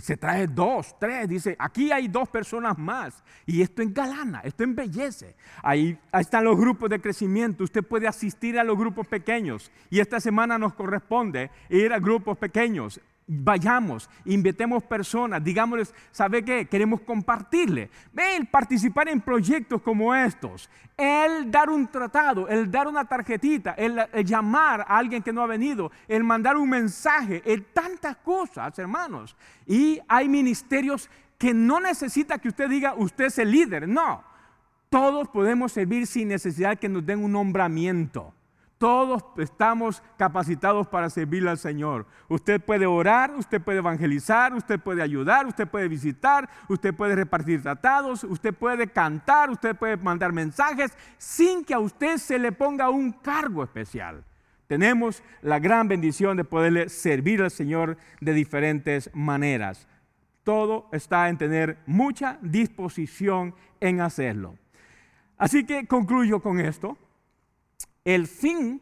se 0.00 0.16
trae 0.16 0.48
dos, 0.48 0.98
tres, 0.98 1.28
dice, 1.28 1.54
aquí 1.60 1.92
hay 1.92 2.08
dos 2.08 2.28
personas 2.28 2.76
más. 2.76 3.22
Y 3.46 3.62
esto 3.62 3.82
engalana, 3.82 4.40
esto 4.40 4.64
embellece. 4.64 5.36
Ahí, 5.62 5.96
ahí 6.10 6.22
están 6.22 6.42
los 6.42 6.58
grupos 6.58 6.90
de 6.90 7.00
crecimiento. 7.00 7.62
Usted 7.62 7.84
puede 7.84 8.08
asistir 8.08 8.58
a 8.58 8.64
los 8.64 8.76
grupos 8.76 9.06
pequeños. 9.06 9.70
Y 9.88 10.00
esta 10.00 10.18
semana 10.18 10.58
nos 10.58 10.74
corresponde 10.74 11.52
ir 11.70 11.92
a 11.92 12.00
grupos 12.00 12.36
pequeños 12.36 13.00
vayamos, 13.26 14.08
invitemos 14.24 14.84
personas, 14.84 15.42
digámosles, 15.42 15.92
¿sabe 16.12 16.44
qué? 16.44 16.66
Queremos 16.66 17.00
compartirle. 17.00 17.90
Ven, 18.12 18.46
participar 18.46 19.08
en 19.08 19.20
proyectos 19.20 19.82
como 19.82 20.14
estos, 20.14 20.70
el 20.96 21.50
dar 21.50 21.68
un 21.68 21.88
tratado, 21.88 22.48
el 22.48 22.70
dar 22.70 22.86
una 22.86 23.04
tarjetita, 23.04 23.72
el, 23.72 24.00
llamar 24.24 24.82
a 24.82 24.98
alguien 24.98 25.22
que 25.22 25.32
no 25.32 25.42
ha 25.42 25.46
venido, 25.46 25.90
el 26.06 26.22
mandar 26.22 26.56
un 26.56 26.70
mensaje, 26.70 27.42
el 27.44 27.64
tantas 27.64 28.16
cosas, 28.18 28.78
hermanos. 28.78 29.36
Y 29.66 30.00
hay 30.06 30.28
ministerios 30.28 31.10
que 31.36 31.52
no 31.52 31.80
necesita 31.80 32.38
que 32.38 32.48
usted 32.48 32.68
diga, 32.68 32.94
usted 32.96 33.26
es 33.26 33.38
el 33.38 33.50
líder, 33.50 33.88
no. 33.88 34.22
Todos 34.88 35.28
podemos 35.28 35.72
servir 35.72 36.06
sin 36.06 36.28
necesidad 36.28 36.78
que 36.78 36.88
nos 36.88 37.04
den 37.04 37.22
un 37.22 37.32
nombramiento. 37.32 38.35
Todos 38.78 39.24
estamos 39.38 40.02
capacitados 40.18 40.86
para 40.86 41.08
servirle 41.08 41.48
al 41.48 41.56
Señor. 41.56 42.06
Usted 42.28 42.60
puede 42.60 42.84
orar, 42.84 43.34
usted 43.34 43.62
puede 43.62 43.78
evangelizar, 43.78 44.52
usted 44.52 44.78
puede 44.78 45.00
ayudar, 45.00 45.46
usted 45.46 45.66
puede 45.66 45.88
visitar, 45.88 46.48
usted 46.68 46.92
puede 46.92 47.14
repartir 47.14 47.62
tratados, 47.62 48.22
usted 48.24 48.52
puede 48.52 48.86
cantar, 48.88 49.48
usted 49.48 49.74
puede 49.74 49.96
mandar 49.96 50.32
mensajes 50.32 50.92
sin 51.16 51.64
que 51.64 51.72
a 51.72 51.78
usted 51.78 52.18
se 52.18 52.38
le 52.38 52.52
ponga 52.52 52.90
un 52.90 53.12
cargo 53.12 53.64
especial. 53.64 54.22
Tenemos 54.66 55.22
la 55.40 55.58
gran 55.58 55.88
bendición 55.88 56.36
de 56.36 56.44
poderle 56.44 56.90
servir 56.90 57.40
al 57.40 57.50
Señor 57.50 57.96
de 58.20 58.34
diferentes 58.34 59.10
maneras. 59.14 59.88
Todo 60.44 60.88
está 60.92 61.30
en 61.30 61.38
tener 61.38 61.78
mucha 61.86 62.38
disposición 62.42 63.54
en 63.80 64.02
hacerlo. 64.02 64.58
Así 65.38 65.64
que 65.64 65.86
concluyo 65.86 66.40
con 66.40 66.60
esto. 66.60 66.98
El 68.06 68.28
fin, 68.28 68.80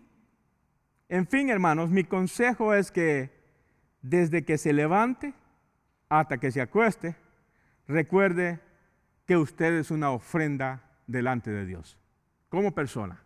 en 1.08 1.26
fin, 1.26 1.48
hermanos, 1.48 1.88
mi 1.88 2.04
consejo 2.04 2.74
es 2.74 2.92
que 2.92 3.32
desde 4.02 4.44
que 4.44 4.58
se 4.58 4.74
levante 4.74 5.32
hasta 6.10 6.36
que 6.36 6.52
se 6.52 6.60
acueste, 6.60 7.16
recuerde 7.88 8.60
que 9.24 9.38
usted 9.38 9.72
es 9.78 9.90
una 9.90 10.10
ofrenda 10.10 10.82
delante 11.06 11.50
de 11.50 11.64
Dios, 11.64 11.98
como 12.50 12.74
persona. 12.74 13.22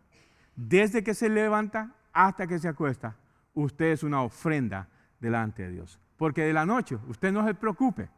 Desde 0.55 1.03
que 1.03 1.15
se 1.15 1.29
levanta 1.29 1.97
hasta 2.13 2.47
que 2.47 2.61
se 2.61 2.69
acuesta, 2.69 3.17
usted 3.53 3.87
es 3.87 4.05
una 4.05 4.23
ofrenda 4.23 4.89
delante 5.19 5.65
de 5.65 5.73
Dios. 5.73 5.99
Porque 6.17 6.43
de 6.43 6.53
la 6.53 6.65
noche, 6.65 6.97
usted 7.09 7.33
no 7.33 7.45
se 7.45 7.55
preocupe, 7.55 8.09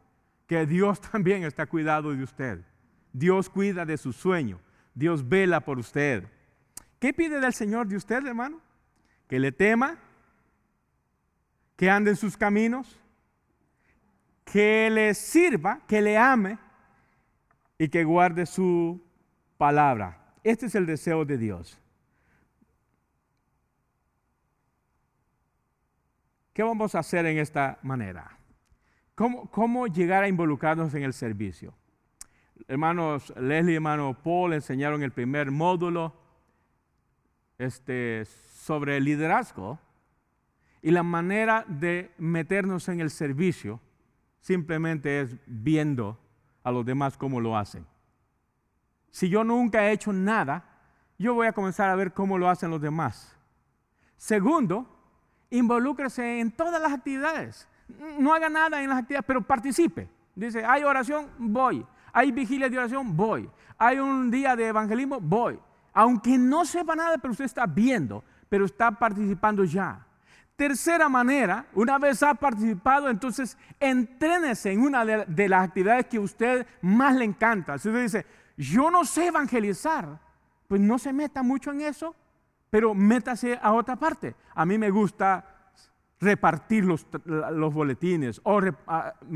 que 0.45 0.67
Dios 0.67 1.01
también 1.11 1.43
está 1.45 1.65
cuidado 1.65 2.15
de 2.15 2.21
usted. 2.21 2.63
Dios 3.11 3.49
cuida 3.49 3.87
de 3.87 3.97
su 3.97 4.13
sueño. 4.13 4.59
Dios 4.93 5.27
vela 5.27 5.61
por 5.61 5.79
usted. 5.79 6.27
¿Qué 7.01 7.13
pide 7.13 7.39
del 7.39 7.51
Señor 7.51 7.87
de 7.87 7.97
usted, 7.97 8.23
hermano? 8.27 8.61
Que 9.27 9.39
le 9.39 9.51
tema, 9.51 9.97
que 11.75 11.89
ande 11.89 12.11
en 12.11 12.15
sus 12.15 12.37
caminos, 12.37 12.95
que 14.45 14.87
le 14.91 15.15
sirva, 15.15 15.81
que 15.87 15.99
le 15.99 16.15
ame 16.15 16.59
y 17.79 17.89
que 17.89 18.03
guarde 18.03 18.45
su 18.45 19.03
palabra. 19.57 20.35
Este 20.43 20.67
es 20.67 20.75
el 20.75 20.85
deseo 20.85 21.25
de 21.25 21.39
Dios. 21.39 21.79
¿Qué 26.53 26.61
vamos 26.61 26.93
a 26.93 26.99
hacer 26.99 27.25
en 27.25 27.39
esta 27.39 27.79
manera? 27.81 28.37
¿Cómo, 29.15 29.49
cómo 29.49 29.87
llegar 29.87 30.23
a 30.23 30.27
involucrarnos 30.27 30.93
en 30.93 31.01
el 31.01 31.13
servicio? 31.13 31.73
Hermanos 32.67 33.33
Leslie 33.37 33.73
y 33.73 33.75
hermano 33.77 34.15
Paul 34.23 34.53
enseñaron 34.53 35.01
el 35.01 35.11
primer 35.11 35.49
módulo 35.49 36.20
este, 37.61 38.25
sobre 38.25 38.97
el 38.97 39.03
liderazgo 39.03 39.79
y 40.81 40.89
la 40.89 41.03
manera 41.03 41.63
de 41.67 42.11
meternos 42.17 42.89
en 42.89 42.99
el 42.99 43.11
servicio 43.11 43.79
simplemente 44.39 45.21
es 45.21 45.37
viendo 45.45 46.19
a 46.63 46.71
los 46.71 46.83
demás 46.83 47.17
cómo 47.17 47.39
lo 47.39 47.55
hacen. 47.55 47.85
Si 49.11 49.29
yo 49.29 49.43
nunca 49.43 49.85
he 49.85 49.91
hecho 49.91 50.11
nada, 50.11 50.65
yo 51.19 51.35
voy 51.35 51.45
a 51.45 51.53
comenzar 51.53 51.89
a 51.89 51.95
ver 51.95 52.13
cómo 52.13 52.39
lo 52.39 52.49
hacen 52.49 52.71
los 52.71 52.81
demás. 52.81 53.37
Segundo, 54.17 54.87
involúcrese 55.51 56.39
en 56.39 56.51
todas 56.51 56.81
las 56.81 56.91
actividades. 56.91 57.67
No 58.17 58.33
haga 58.33 58.49
nada 58.49 58.81
en 58.81 58.89
las 58.89 58.99
actividades, 58.99 59.27
pero 59.27 59.41
participe. 59.45 60.09
Dice, 60.33 60.65
hay 60.65 60.83
oración, 60.83 61.29
voy. 61.37 61.85
Hay 62.11 62.31
vigilia 62.31 62.69
de 62.69 62.77
oración, 62.79 63.15
voy. 63.15 63.47
Hay 63.77 63.99
un 63.99 64.31
día 64.31 64.55
de 64.55 64.67
evangelismo, 64.67 65.19
voy 65.19 65.59
aunque 65.93 66.37
no 66.37 66.65
sepa 66.65 66.95
nada, 66.95 67.17
pero 67.17 67.31
usted 67.31 67.45
está 67.45 67.65
viendo, 67.65 68.23
pero 68.49 68.65
está 68.65 68.91
participando 68.91 69.63
ya. 69.63 70.05
Tercera 70.55 71.09
manera, 71.09 71.65
una 71.73 71.97
vez 71.97 72.21
ha 72.21 72.33
participado, 72.35 73.09
entonces 73.09 73.57
entrénese 73.79 74.71
en 74.71 74.81
una 74.81 75.03
de, 75.03 75.49
las 75.49 75.67
actividades 75.67 76.05
que 76.05 76.17
a 76.17 76.21
usted 76.21 76.67
más 76.81 77.15
le 77.15 77.25
encanta. 77.25 77.77
Si 77.77 77.89
usted 77.89 78.03
dice, 78.03 78.25
yo 78.57 78.91
no 78.91 79.03
sé 79.03 79.27
evangelizar, 79.27 80.19
pues 80.67 80.79
no 80.79 80.99
se 80.99 81.13
meta 81.13 81.41
mucho 81.41 81.71
en 81.71 81.81
eso, 81.81 82.15
pero 82.69 82.93
métase 82.93 83.59
a 83.61 83.73
otra 83.73 83.95
parte. 83.95 84.35
A 84.53 84.65
mí 84.65 84.77
me 84.77 84.91
gusta 84.91 85.73
repartir 86.19 86.85
los, 86.85 87.07
boletines 87.73 88.39
o 88.43 88.61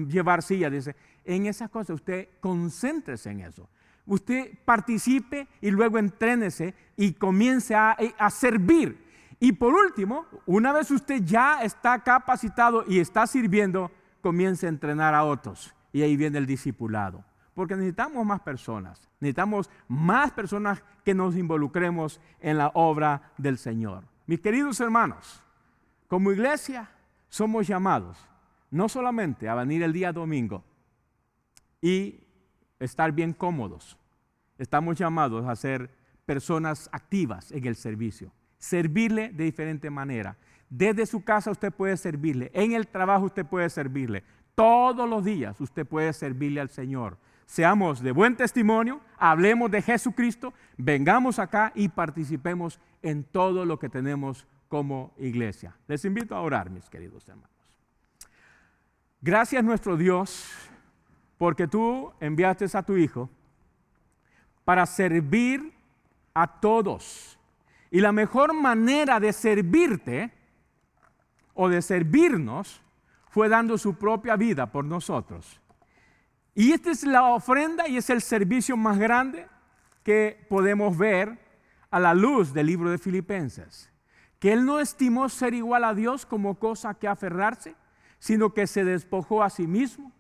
llevar 0.08 0.44
sillas. 0.44 0.72
Dice, 0.72 0.96
en 1.24 1.48
esas 1.48 1.70
cosas 1.70 1.96
usted 1.96 2.30
concéntrese 2.40 3.32
en 3.32 3.42
eso 3.42 3.68
usted 4.06 4.58
participe 4.66 5.48
y 5.62 5.72
luego 5.72 5.98
entrénese 5.98 6.74
y 6.96 7.14
comience 7.14 7.76
a, 7.76 7.98
a, 8.18 8.30
servir. 8.30 9.04
Y 9.40 9.54
por 9.54 9.74
último, 9.74 10.26
una 10.46 10.72
vez 10.72 10.92
usted 10.92 11.22
ya 11.24 11.64
está 11.64 12.00
capacitado 12.04 12.86
y 12.88 13.00
está 13.00 13.28
sirviendo, 13.28 13.92
comience 14.22 14.66
a 14.66 14.70
entrenar 14.70 15.14
a 15.14 15.24
otros. 15.24 15.74
Y 15.92 16.02
ahí 16.02 16.16
viene 16.16 16.38
el 16.38 16.46
discipulado. 16.46 17.24
Porque 17.54 17.76
necesitamos 17.76 18.26
más 18.26 18.42
personas. 18.42 19.10
Necesitamos 19.20 19.70
más 19.88 20.32
personas 20.32 20.84
que 21.04 21.14
nos 21.14 21.36
involucremos 21.36 22.20
en 22.40 22.58
la 22.58 22.72
obra 22.74 23.32
del 23.38 23.58
Señor. 23.58 24.04
Mis 24.28 24.42
queridos 24.42 24.80
hermanos, 24.80 25.42
como 26.08 26.32
iglesia 26.32 26.90
somos 27.30 27.68
llamados 27.68 28.18
no 28.72 28.90
solamente 28.90 29.48
a 29.48 29.56
venir 29.56 29.84
el 29.84 29.94
día 29.94 30.12
domingo 30.12 30.64
y 31.82 32.25
estar 32.80 33.12
bien 33.12 33.34
cómodos, 33.34 33.98
estamos 34.58 34.98
llamados 34.98 35.46
a 35.46 35.56
ser 35.56 35.90
personas 36.26 36.90
activas 36.92 37.52
en 37.52 37.66
el 37.66 37.76
servicio, 37.76 38.32
servirle 38.58 39.30
de 39.30 39.46
diferente 39.46 39.90
manera. 39.90 40.38
Desde 40.70 41.06
su 41.06 41.24
casa 41.24 41.52
usted 41.52 41.72
puede 41.72 41.98
servirle, 41.98 42.52
en 42.54 42.74
el 42.74 42.88
trabajo 42.88 43.26
usted 43.26 43.46
puede 43.46 43.70
servirle, 43.70 44.24
todos 44.56 45.08
los 45.08 45.24
días 45.24 45.60
usted 45.62 45.86
puede 45.86 46.14
servirle 46.14 46.62
al 46.62 46.70
Señor. 46.70 47.18
Seamos 47.46 48.02
de 48.02 48.12
buen 48.12 48.36
testimonio, 48.36 49.02
hablemos 49.18 49.70
de 49.70 49.82
Jesucristo, 49.82 50.54
vengamos 50.78 51.38
acá 51.38 51.72
y 51.76 51.90
participemos 51.90 52.80
en 53.04 53.24
todo 53.24 53.66
lo 53.66 53.78
que 53.78 53.90
tenemos 53.90 54.48
como 54.68 55.14
iglesia. 55.18 55.76
Les 55.88 56.04
invito 56.06 56.36
a 56.36 56.42
orar, 56.42 56.72
mis 56.72 56.90
queridos 56.90 57.28
hermanos. 57.30 57.52
Gracias 59.22 59.64
nuestro 59.64 59.96
Dios, 59.96 60.48
porque 61.38 61.68
tú 61.68 62.12
enviaste 62.20 62.66
a 62.74 62.84
tu 62.84 62.96
Hijo 62.96 63.30
para 64.64 64.86
servir 64.86 65.74
a 66.34 66.48
todos. 66.60 67.38
Y 67.92 68.02
la 68.02 68.12
mejor 68.12 68.54
manera 68.54 69.20
de 69.20 69.32
servirte 69.32 70.32
o 71.54 71.70
de 71.70 71.82
servirnos 71.82 72.82
fue 73.30 73.48
dando 73.48 73.78
su 73.78 73.96
propia 73.96 74.36
vida 74.36 74.72
por 74.72 74.86
nosotros. 74.86 75.62
Y 76.54 76.72
esta 76.72 76.92
es 76.92 77.04
la 77.04 77.24
ofrenda 77.24 77.88
y 77.88 77.98
es 77.98 78.10
el 78.10 78.22
servicio 78.22 78.78
más 78.78 78.98
grande 78.98 79.48
que 80.04 80.46
podemos 80.50 80.98
ver 80.98 81.38
a 81.92 82.00
la 82.00 82.14
luz 82.14 82.54
del 82.54 82.68
libro 82.68 82.90
de 82.90 82.98
Filipenses. 82.98 83.92
Que 84.40 84.54
Él 84.54 84.66
no 84.66 84.80
estimó 84.80 85.28
ser 85.30 85.54
igual 85.54 85.84
a 85.84 85.94
Dios 85.94 86.26
como 86.26 86.56
cosa 86.56 86.94
que 86.94 87.08
aferrarse, 87.08 87.76
sino 88.20 88.54
que 88.54 88.68
se 88.68 88.84
despojó 88.84 89.44
a 89.44 89.50
sí 89.50 89.68
mismo 89.68 90.12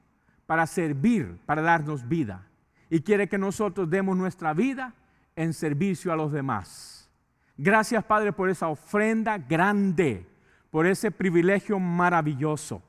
para 0.46 0.68
servir, 0.68 1.39
para 1.46 1.62
darnos 1.62 2.08
vida. 2.08 2.48
Y 2.89 3.02
quiere 3.02 3.28
que 3.28 3.38
nosotros 3.38 3.89
demos 3.89 4.16
nuestra 4.16 4.54
vida 4.54 4.93
en 5.36 5.54
servicio 5.54 6.14
a 6.14 6.16
los 6.16 6.32
demás. 6.32 7.10
Gracias 7.58 8.04
Padre 8.04 8.34
por 8.34 8.50
esa 8.50 8.68
ofrenda 8.68 9.38
grande, 9.38 10.26
por 10.72 10.86
ese 10.86 11.12
privilegio 11.12 11.80
maravilloso. 11.80 12.82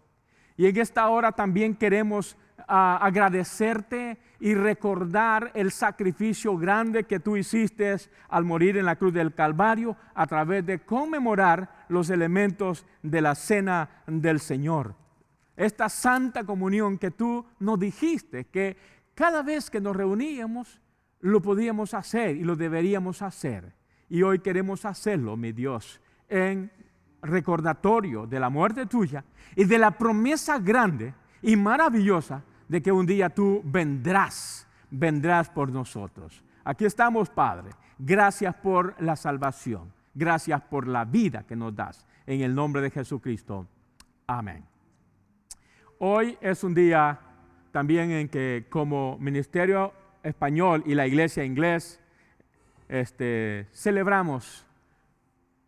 Y 0.56 0.66
en 0.66 0.76
esta 0.76 1.08
hora 1.08 1.32
también 1.32 1.74
queremos 1.74 2.36
ah, 2.66 2.98
agradecerte 3.00 4.18
y 4.40 4.54
recordar 4.54 5.50
el 5.54 5.70
sacrificio 5.70 6.56
grande 6.56 7.04
que 7.04 7.20
tú 7.20 7.36
hiciste 7.36 7.96
al 8.28 8.44
morir 8.44 8.76
en 8.76 8.86
la 8.86 8.96
cruz 8.96 9.12
del 9.12 9.34
Calvario 9.34 9.96
a 10.14 10.26
través 10.26 10.64
de 10.66 10.80
conmemorar 10.80 11.86
los 11.88 12.10
elementos 12.10 12.84
de 13.02 13.20
la 13.20 13.34
cena 13.34 14.02
del 14.06 14.40
Señor. 14.40 14.94
Esta 15.56 15.88
santa 15.88 16.44
comunión 16.44 16.98
que 16.98 17.10
tú 17.10 17.44
nos 17.60 17.78
dijiste 17.78 18.44
que 18.46 18.76
cada 19.14 19.42
vez 19.42 19.70
que 19.70 19.80
nos 19.80 19.96
reuníamos 19.96 20.80
lo 21.20 21.40
podíamos 21.40 21.94
hacer 21.94 22.36
y 22.36 22.44
lo 22.44 22.56
deberíamos 22.56 23.22
hacer. 23.22 23.74
Y 24.08 24.22
hoy 24.22 24.40
queremos 24.40 24.84
hacerlo, 24.84 25.36
mi 25.36 25.52
Dios, 25.52 26.00
en 26.28 26.70
recordatorio 27.22 28.26
de 28.26 28.38
la 28.38 28.50
muerte 28.50 28.86
tuya 28.86 29.24
y 29.54 29.64
de 29.64 29.78
la 29.78 29.90
promesa 29.92 30.58
grande 30.58 31.14
y 31.42 31.56
maravillosa 31.56 32.42
de 32.68 32.82
que 32.82 32.92
un 32.92 33.06
día 33.06 33.30
tú 33.30 33.62
vendrás, 33.64 34.66
vendrás 34.90 35.48
por 35.48 35.70
nosotros. 35.70 36.42
Aquí 36.64 36.84
estamos, 36.84 37.30
Padre. 37.30 37.70
Gracias 37.98 38.54
por 38.56 39.00
la 39.00 39.16
salvación. 39.16 39.92
Gracias 40.14 40.60
por 40.62 40.86
la 40.86 41.04
vida 41.04 41.44
que 41.44 41.56
nos 41.56 41.74
das. 41.74 42.06
En 42.26 42.40
el 42.40 42.54
nombre 42.54 42.82
de 42.82 42.90
Jesucristo. 42.90 43.66
Amén. 44.26 44.75
Hoy 45.98 46.36
es 46.42 46.62
un 46.62 46.74
día 46.74 47.18
también 47.72 48.10
en 48.10 48.28
que 48.28 48.66
como 48.68 49.16
ministerio 49.18 49.94
español 50.22 50.82
y 50.84 50.94
la 50.94 51.06
iglesia 51.06 51.42
inglés 51.42 52.02
este, 52.86 53.66
celebramos 53.72 54.66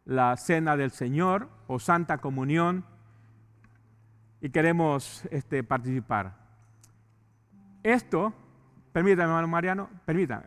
la 0.05 0.37
cena 0.37 0.77
del 0.77 0.91
Señor 0.91 1.49
o 1.67 1.79
Santa 1.79 2.19
Comunión 2.19 2.85
y 4.43 4.51
queremos 4.51 5.25
este, 5.31 5.65
participar. 5.65 6.35
Esto, 7.83 8.35
permítame, 8.93 9.31
hermano 9.31 9.49
Mariano, 9.49 9.89
permítame, 10.05 10.45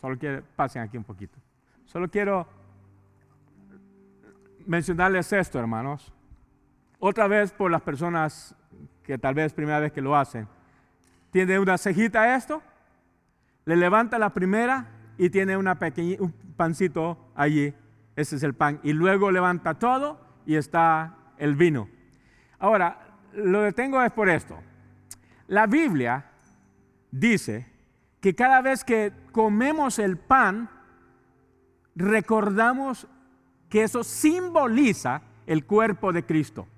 solo 0.00 0.18
quiero, 0.18 0.42
pasen 0.56 0.82
aquí 0.82 0.96
un 0.96 1.04
poquito. 1.04 1.38
Solo 1.84 2.10
quiero 2.10 2.48
mencionarles 4.66 5.32
esto, 5.32 5.60
hermanos. 5.60 6.12
Otra 6.98 7.28
vez 7.28 7.52
por 7.52 7.70
las 7.70 7.82
personas 7.82 8.56
que 9.10 9.18
tal 9.18 9.34
vez 9.34 9.52
primera 9.52 9.80
vez 9.80 9.90
que 9.90 10.00
lo 10.00 10.16
hacen. 10.16 10.46
¿Tiene 11.32 11.58
una 11.58 11.76
cejita 11.78 12.36
esto? 12.36 12.62
Le 13.64 13.74
levanta 13.74 14.20
la 14.20 14.30
primera 14.30 14.86
y 15.18 15.30
tiene 15.30 15.56
una 15.56 15.76
un 16.20 16.32
pancito 16.56 17.18
allí. 17.34 17.74
Ese 18.14 18.36
es 18.36 18.44
el 18.44 18.54
pan. 18.54 18.78
Y 18.84 18.92
luego 18.92 19.32
levanta 19.32 19.74
todo 19.74 20.20
y 20.46 20.54
está 20.54 21.16
el 21.38 21.56
vino. 21.56 21.88
Ahora, 22.60 23.16
lo 23.32 23.62
detengo 23.62 24.00
es 24.00 24.12
por 24.12 24.28
esto. 24.28 24.60
La 25.48 25.66
Biblia 25.66 26.26
dice 27.10 27.66
que 28.20 28.36
cada 28.36 28.62
vez 28.62 28.84
que 28.84 29.12
comemos 29.32 29.98
el 29.98 30.18
pan, 30.18 30.70
recordamos 31.96 33.08
que 33.68 33.82
eso 33.82 34.04
simboliza 34.04 35.22
el 35.46 35.66
cuerpo 35.66 36.12
de 36.12 36.24
Cristo. 36.24 36.68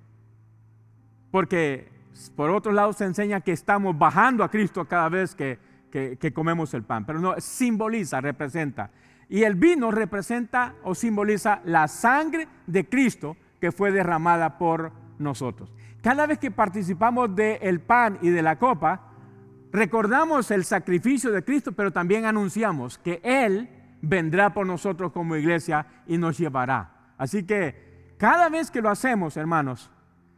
Porque 1.29 1.92
por 2.35 2.51
otro 2.51 2.71
lado 2.71 2.93
se 2.93 3.05
enseña 3.05 3.41
que 3.41 3.51
estamos 3.51 3.97
bajando 3.97 4.43
a 4.43 4.51
Cristo 4.51 4.85
cada 4.85 5.09
vez 5.09 5.35
que, 5.35 5.59
que, 5.91 6.33
comemos 6.33 6.73
el 6.73 6.83
pan, 6.83 7.05
pero 7.05 7.19
no, 7.19 7.35
simboliza, 7.39 8.21
representa. 8.21 8.91
Y 9.29 9.43
el 9.43 9.55
vino 9.55 9.91
representa 9.91 10.75
o 10.83 10.95
simboliza 10.95 11.61
la 11.65 11.87
sangre 11.87 12.47
de 12.67 12.87
Cristo 12.87 13.37
que 13.59 13.71
fue 13.71 13.91
derramada 13.91 14.57
por 14.57 14.91
nosotros. 15.19 15.71
Cada 16.01 16.25
vez 16.25 16.39
que 16.39 16.51
participamos 16.51 17.33
del 17.35 17.79
pan 17.79 18.19
y 18.21 18.29
de 18.29 18.41
la 18.41 18.57
copa, 18.57 19.13
recordamos 19.71 20.51
el 20.51 20.65
sacrificio 20.65 21.31
de 21.31 21.43
Cristo, 21.43 21.71
pero 21.71 21.91
también 21.91 22.25
anunciamos 22.25 22.97
que 22.97 23.21
Él 23.23 23.69
vendrá 24.01 24.53
por 24.53 24.67
nosotros 24.67 25.11
como 25.11 25.35
iglesia 25.35 25.85
y 26.07 26.17
nos 26.17 26.37
llevará. 26.37 27.13
Así 27.17 27.43
que 27.43 28.15
cada 28.17 28.49
vez 28.49 28.69
que 28.69 28.81
lo 28.81 28.89
hacemos, 28.89 29.37
hermanos, 29.37 29.89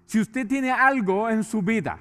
si 0.06 0.20
usted 0.20 0.48
tiene 0.48 0.72
algo 0.72 1.30
en 1.30 1.44
su 1.44 1.62
vida, 1.62 2.00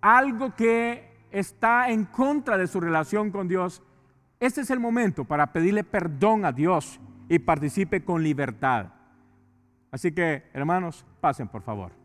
algo 0.00 0.54
que 0.54 1.10
está 1.30 1.90
en 1.90 2.04
contra 2.04 2.56
de 2.56 2.66
su 2.66 2.80
relación 2.80 3.30
con 3.30 3.48
Dios, 3.48 3.82
este 4.38 4.62
es 4.62 4.70
el 4.70 4.80
momento 4.80 5.24
para 5.24 5.52
pedirle 5.52 5.84
perdón 5.84 6.44
a 6.44 6.52
Dios 6.52 7.00
y 7.28 7.38
participe 7.38 8.04
con 8.04 8.22
libertad. 8.22 8.86
Así 9.90 10.12
que, 10.12 10.44
hermanos, 10.52 11.04
pasen 11.20 11.48
por 11.48 11.62
favor. 11.62 11.99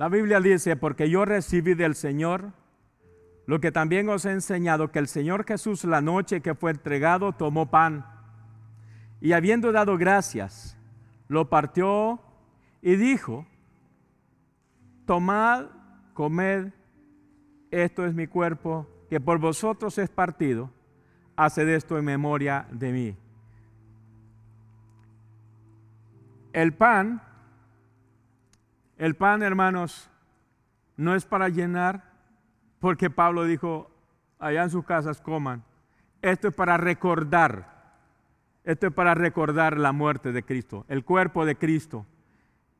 La 0.00 0.08
Biblia 0.08 0.40
dice, 0.40 0.76
porque 0.76 1.10
yo 1.10 1.26
recibí 1.26 1.74
del 1.74 1.94
Señor 1.94 2.54
lo 3.44 3.60
que 3.60 3.70
también 3.70 4.08
os 4.08 4.24
he 4.24 4.30
enseñado, 4.30 4.90
que 4.90 4.98
el 4.98 5.08
Señor 5.08 5.44
Jesús 5.44 5.84
la 5.84 6.00
noche 6.00 6.40
que 6.40 6.54
fue 6.54 6.70
entregado 6.70 7.32
tomó 7.32 7.70
pan 7.70 8.06
y 9.20 9.32
habiendo 9.32 9.72
dado 9.72 9.98
gracias, 9.98 10.74
lo 11.28 11.50
partió 11.50 12.18
y 12.80 12.96
dijo, 12.96 13.44
tomad, 15.04 15.66
comed, 16.14 16.72
esto 17.70 18.06
es 18.06 18.14
mi 18.14 18.26
cuerpo, 18.26 18.88
que 19.10 19.20
por 19.20 19.38
vosotros 19.38 19.98
es 19.98 20.08
partido, 20.08 20.70
haced 21.36 21.68
esto 21.68 21.98
en 21.98 22.06
memoria 22.06 22.66
de 22.72 22.92
mí. 22.92 23.16
El 26.54 26.72
pan, 26.72 27.20
el 29.00 29.14
pan, 29.14 29.42
hermanos, 29.42 30.10
no 30.98 31.14
es 31.14 31.24
para 31.24 31.48
llenar, 31.48 32.04
porque 32.80 33.08
Pablo 33.08 33.44
dijo, 33.44 33.90
allá 34.38 34.62
en 34.62 34.68
sus 34.68 34.84
casas 34.84 35.22
coman. 35.22 35.64
Esto 36.20 36.48
es 36.48 36.54
para 36.54 36.76
recordar, 36.76 37.94
esto 38.62 38.88
es 38.88 38.92
para 38.92 39.14
recordar 39.14 39.78
la 39.78 39.92
muerte 39.92 40.32
de 40.32 40.42
Cristo, 40.42 40.84
el 40.86 41.02
cuerpo 41.02 41.46
de 41.46 41.56
Cristo. 41.56 42.04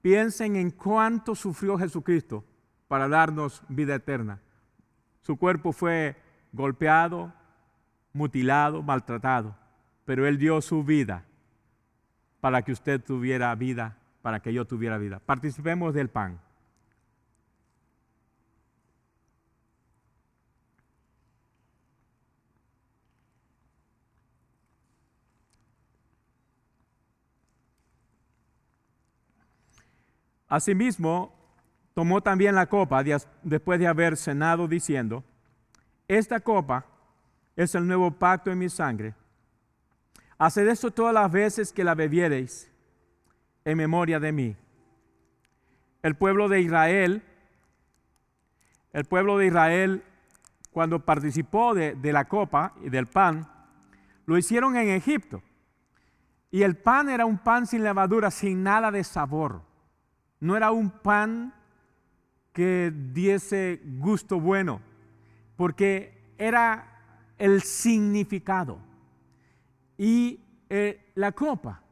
Piensen 0.03 0.57
en 0.57 0.73
cuánto 0.73 1.35
sufrió 1.35 1.79
Jesucristo 1.79 2.45
para 2.87 3.09
darnos 3.09 3.63
vida 3.71 3.95
eterna. 3.95 4.41
Su 5.23 5.39
cuerpo 5.39 5.73
fue 5.73 6.17
golpeado, 6.53 7.33
mutilado, 8.13 8.83
maltratado, 8.83 9.57
pero 10.05 10.27
Él 10.27 10.37
dio 10.37 10.61
su 10.61 10.85
vida 10.85 11.25
para 12.43 12.61
que 12.61 12.73
usted 12.73 13.03
tuviera 13.03 13.55
vida, 13.55 13.97
para 14.23 14.41
que 14.41 14.53
yo 14.53 14.65
tuviera 14.65 14.99
vida. 14.99 15.21
Participemos 15.25 15.95
del 15.95 16.09
pan. 16.09 16.41
Asimismo, 30.49 31.33
tomó 31.95 32.21
también 32.23 32.57
la 32.57 32.67
copa 32.67 33.05
después 33.43 33.79
de 33.79 33.87
haber 33.87 34.17
cenado 34.17 34.67
diciendo, 34.67 35.23
esta 36.09 36.41
copa 36.41 36.87
es 37.55 37.75
el 37.77 37.87
nuevo 37.87 38.11
pacto 38.11 38.51
en 38.51 38.59
mi 38.59 38.69
sangre. 38.69 39.15
Haced 40.39 40.67
esto 40.67 40.91
todas 40.91 41.15
las 41.15 41.31
veces 41.31 41.73
que 41.73 41.85
la 41.85 41.95
bebiereis 41.95 42.70
en 43.65 43.79
memoria 43.79 44.21
de 44.21 44.33
mí. 44.33 44.57
El 46.03 46.15
pueblo 46.17 46.49
de 46.49 46.61
Israel, 46.61 47.23
el 48.93 49.05
pueblo 49.05 49.39
de 49.39 49.47
Israel, 49.47 50.05
cuando 50.73 51.05
participó 51.05 51.75
de, 51.75 51.97
la 52.13 52.27
copa 52.27 52.75
y 52.83 52.91
del 52.91 53.07
pan, 53.07 53.49
lo 54.27 54.39
hicieron 54.39 54.77
en 54.77 54.89
Egipto. 54.91 55.43
Y 56.51 56.63
el 56.63 56.77
pan 56.77 57.09
era 57.09 57.27
un 57.27 57.39
pan 57.39 57.67
sin 57.67 57.85
levadura, 57.85 58.31
sin 58.31 58.63
nada 58.63 58.91
de 58.91 59.05
sabor. 59.05 59.63
No 60.41 60.57
era 60.57 60.73
un 60.73 60.91
pan 60.91 61.55
que 62.53 62.93
diese 63.13 63.81
gusto 63.85 64.41
bueno, 64.41 64.81
porque 65.57 66.35
era 66.39 66.91
el 67.39 67.63
significado. 67.63 68.79
Y 69.99 70.41
eh, 70.69 71.13
la 71.15 71.33
copa 71.33 71.83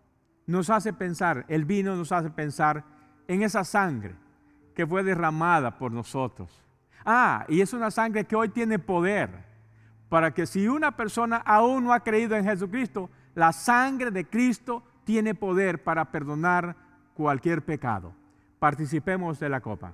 nos 0.49 0.71
hace 0.71 0.95
pensar, 0.95 1.45
el 1.49 1.67
vino 1.67 1.95
nos 1.95 2.11
hace 2.11 2.31
pensar 2.31 2.83
en 3.29 3.43
esa 3.43 3.65
sangre 3.65 4.15
que 4.75 4.87
fue 4.87 5.05
derramada 5.05 5.77
por 5.77 5.93
nosotros. 5.93 6.51
Ah, 7.05 7.45
y 7.49 7.61
es 7.61 7.75
una 7.75 7.91
sangre 7.91 8.25
que 8.25 8.35
hoy 8.35 8.49
tiene 8.49 8.79
poder 8.79 9.45
para 10.09 10.33
que 10.33 10.47
si 10.47 10.67
una 10.67 10.97
persona 10.97 11.37
aún 11.37 11.85
no 11.85 11.93
ha 11.93 12.01
creído 12.01 12.35
en 12.35 12.45
Jesucristo, 12.45 13.11
la 13.35 13.53
sangre 13.53 14.11
de 14.11 14.25
Cristo 14.25 14.83
tiene 15.05 15.35
poder 15.35 15.85
para 15.85 16.11
perdonar 16.11 16.75
cualquier 17.13 17.63
pecado. 17.63 18.15
Participemos 18.59 19.39
de 19.39 19.51
la 19.51 19.61
copa. 19.61 19.93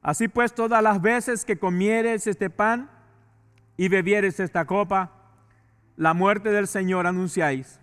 Así 0.00 0.28
pues, 0.28 0.54
todas 0.54 0.80
las 0.84 1.02
veces 1.02 1.44
que 1.44 1.58
comieres 1.58 2.28
este 2.28 2.48
pan 2.48 2.91
y 3.76 3.88
bebieres 3.88 4.40
esta 4.40 4.64
copa, 4.64 5.10
la 5.96 6.14
muerte 6.14 6.50
del 6.50 6.66
Señor 6.66 7.06
anunciáis 7.06 7.80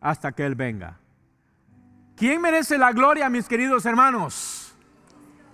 hasta 0.00 0.32
que 0.32 0.44
Él 0.44 0.54
venga. 0.54 0.98
¿Quién 2.16 2.40
merece 2.40 2.78
la 2.78 2.92
gloria, 2.92 3.30
mis 3.30 3.48
queridos 3.48 3.86
hermanos? 3.86 4.74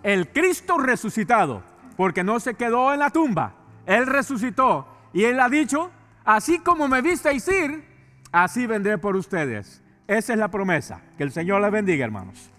El 0.03 0.29
Cristo 0.29 0.79
resucitado, 0.79 1.63
porque 1.97 2.25
no 2.25 2.41
se 2.41 2.55
quedó 2.55 2.93
en 2.93 3.01
la 3.01 3.11
tumba, 3.11 3.55
Él 3.87 4.07
resucitó 4.07 4.87
y 5.13 5.25
Él 5.25 5.41
ha 5.41 5.49
dicho, 5.49 5.91
así 6.25 6.59
como 6.59 6.89
me 6.89 7.03
visteis 7.03 7.47
ir, 7.49 7.85
así 8.33 8.67
vendré 8.67 8.99
por 8.99 9.17
ustedes. 9.17 9.83
Esa 10.07 10.33
es 10.33 10.39
la 10.39 10.49
promesa. 10.49 11.01
Que 11.17 11.25
el 11.25 11.33
Señor 11.33 11.61
les 11.63 11.71
bendiga, 11.71 12.05
hermanos. 12.05 12.51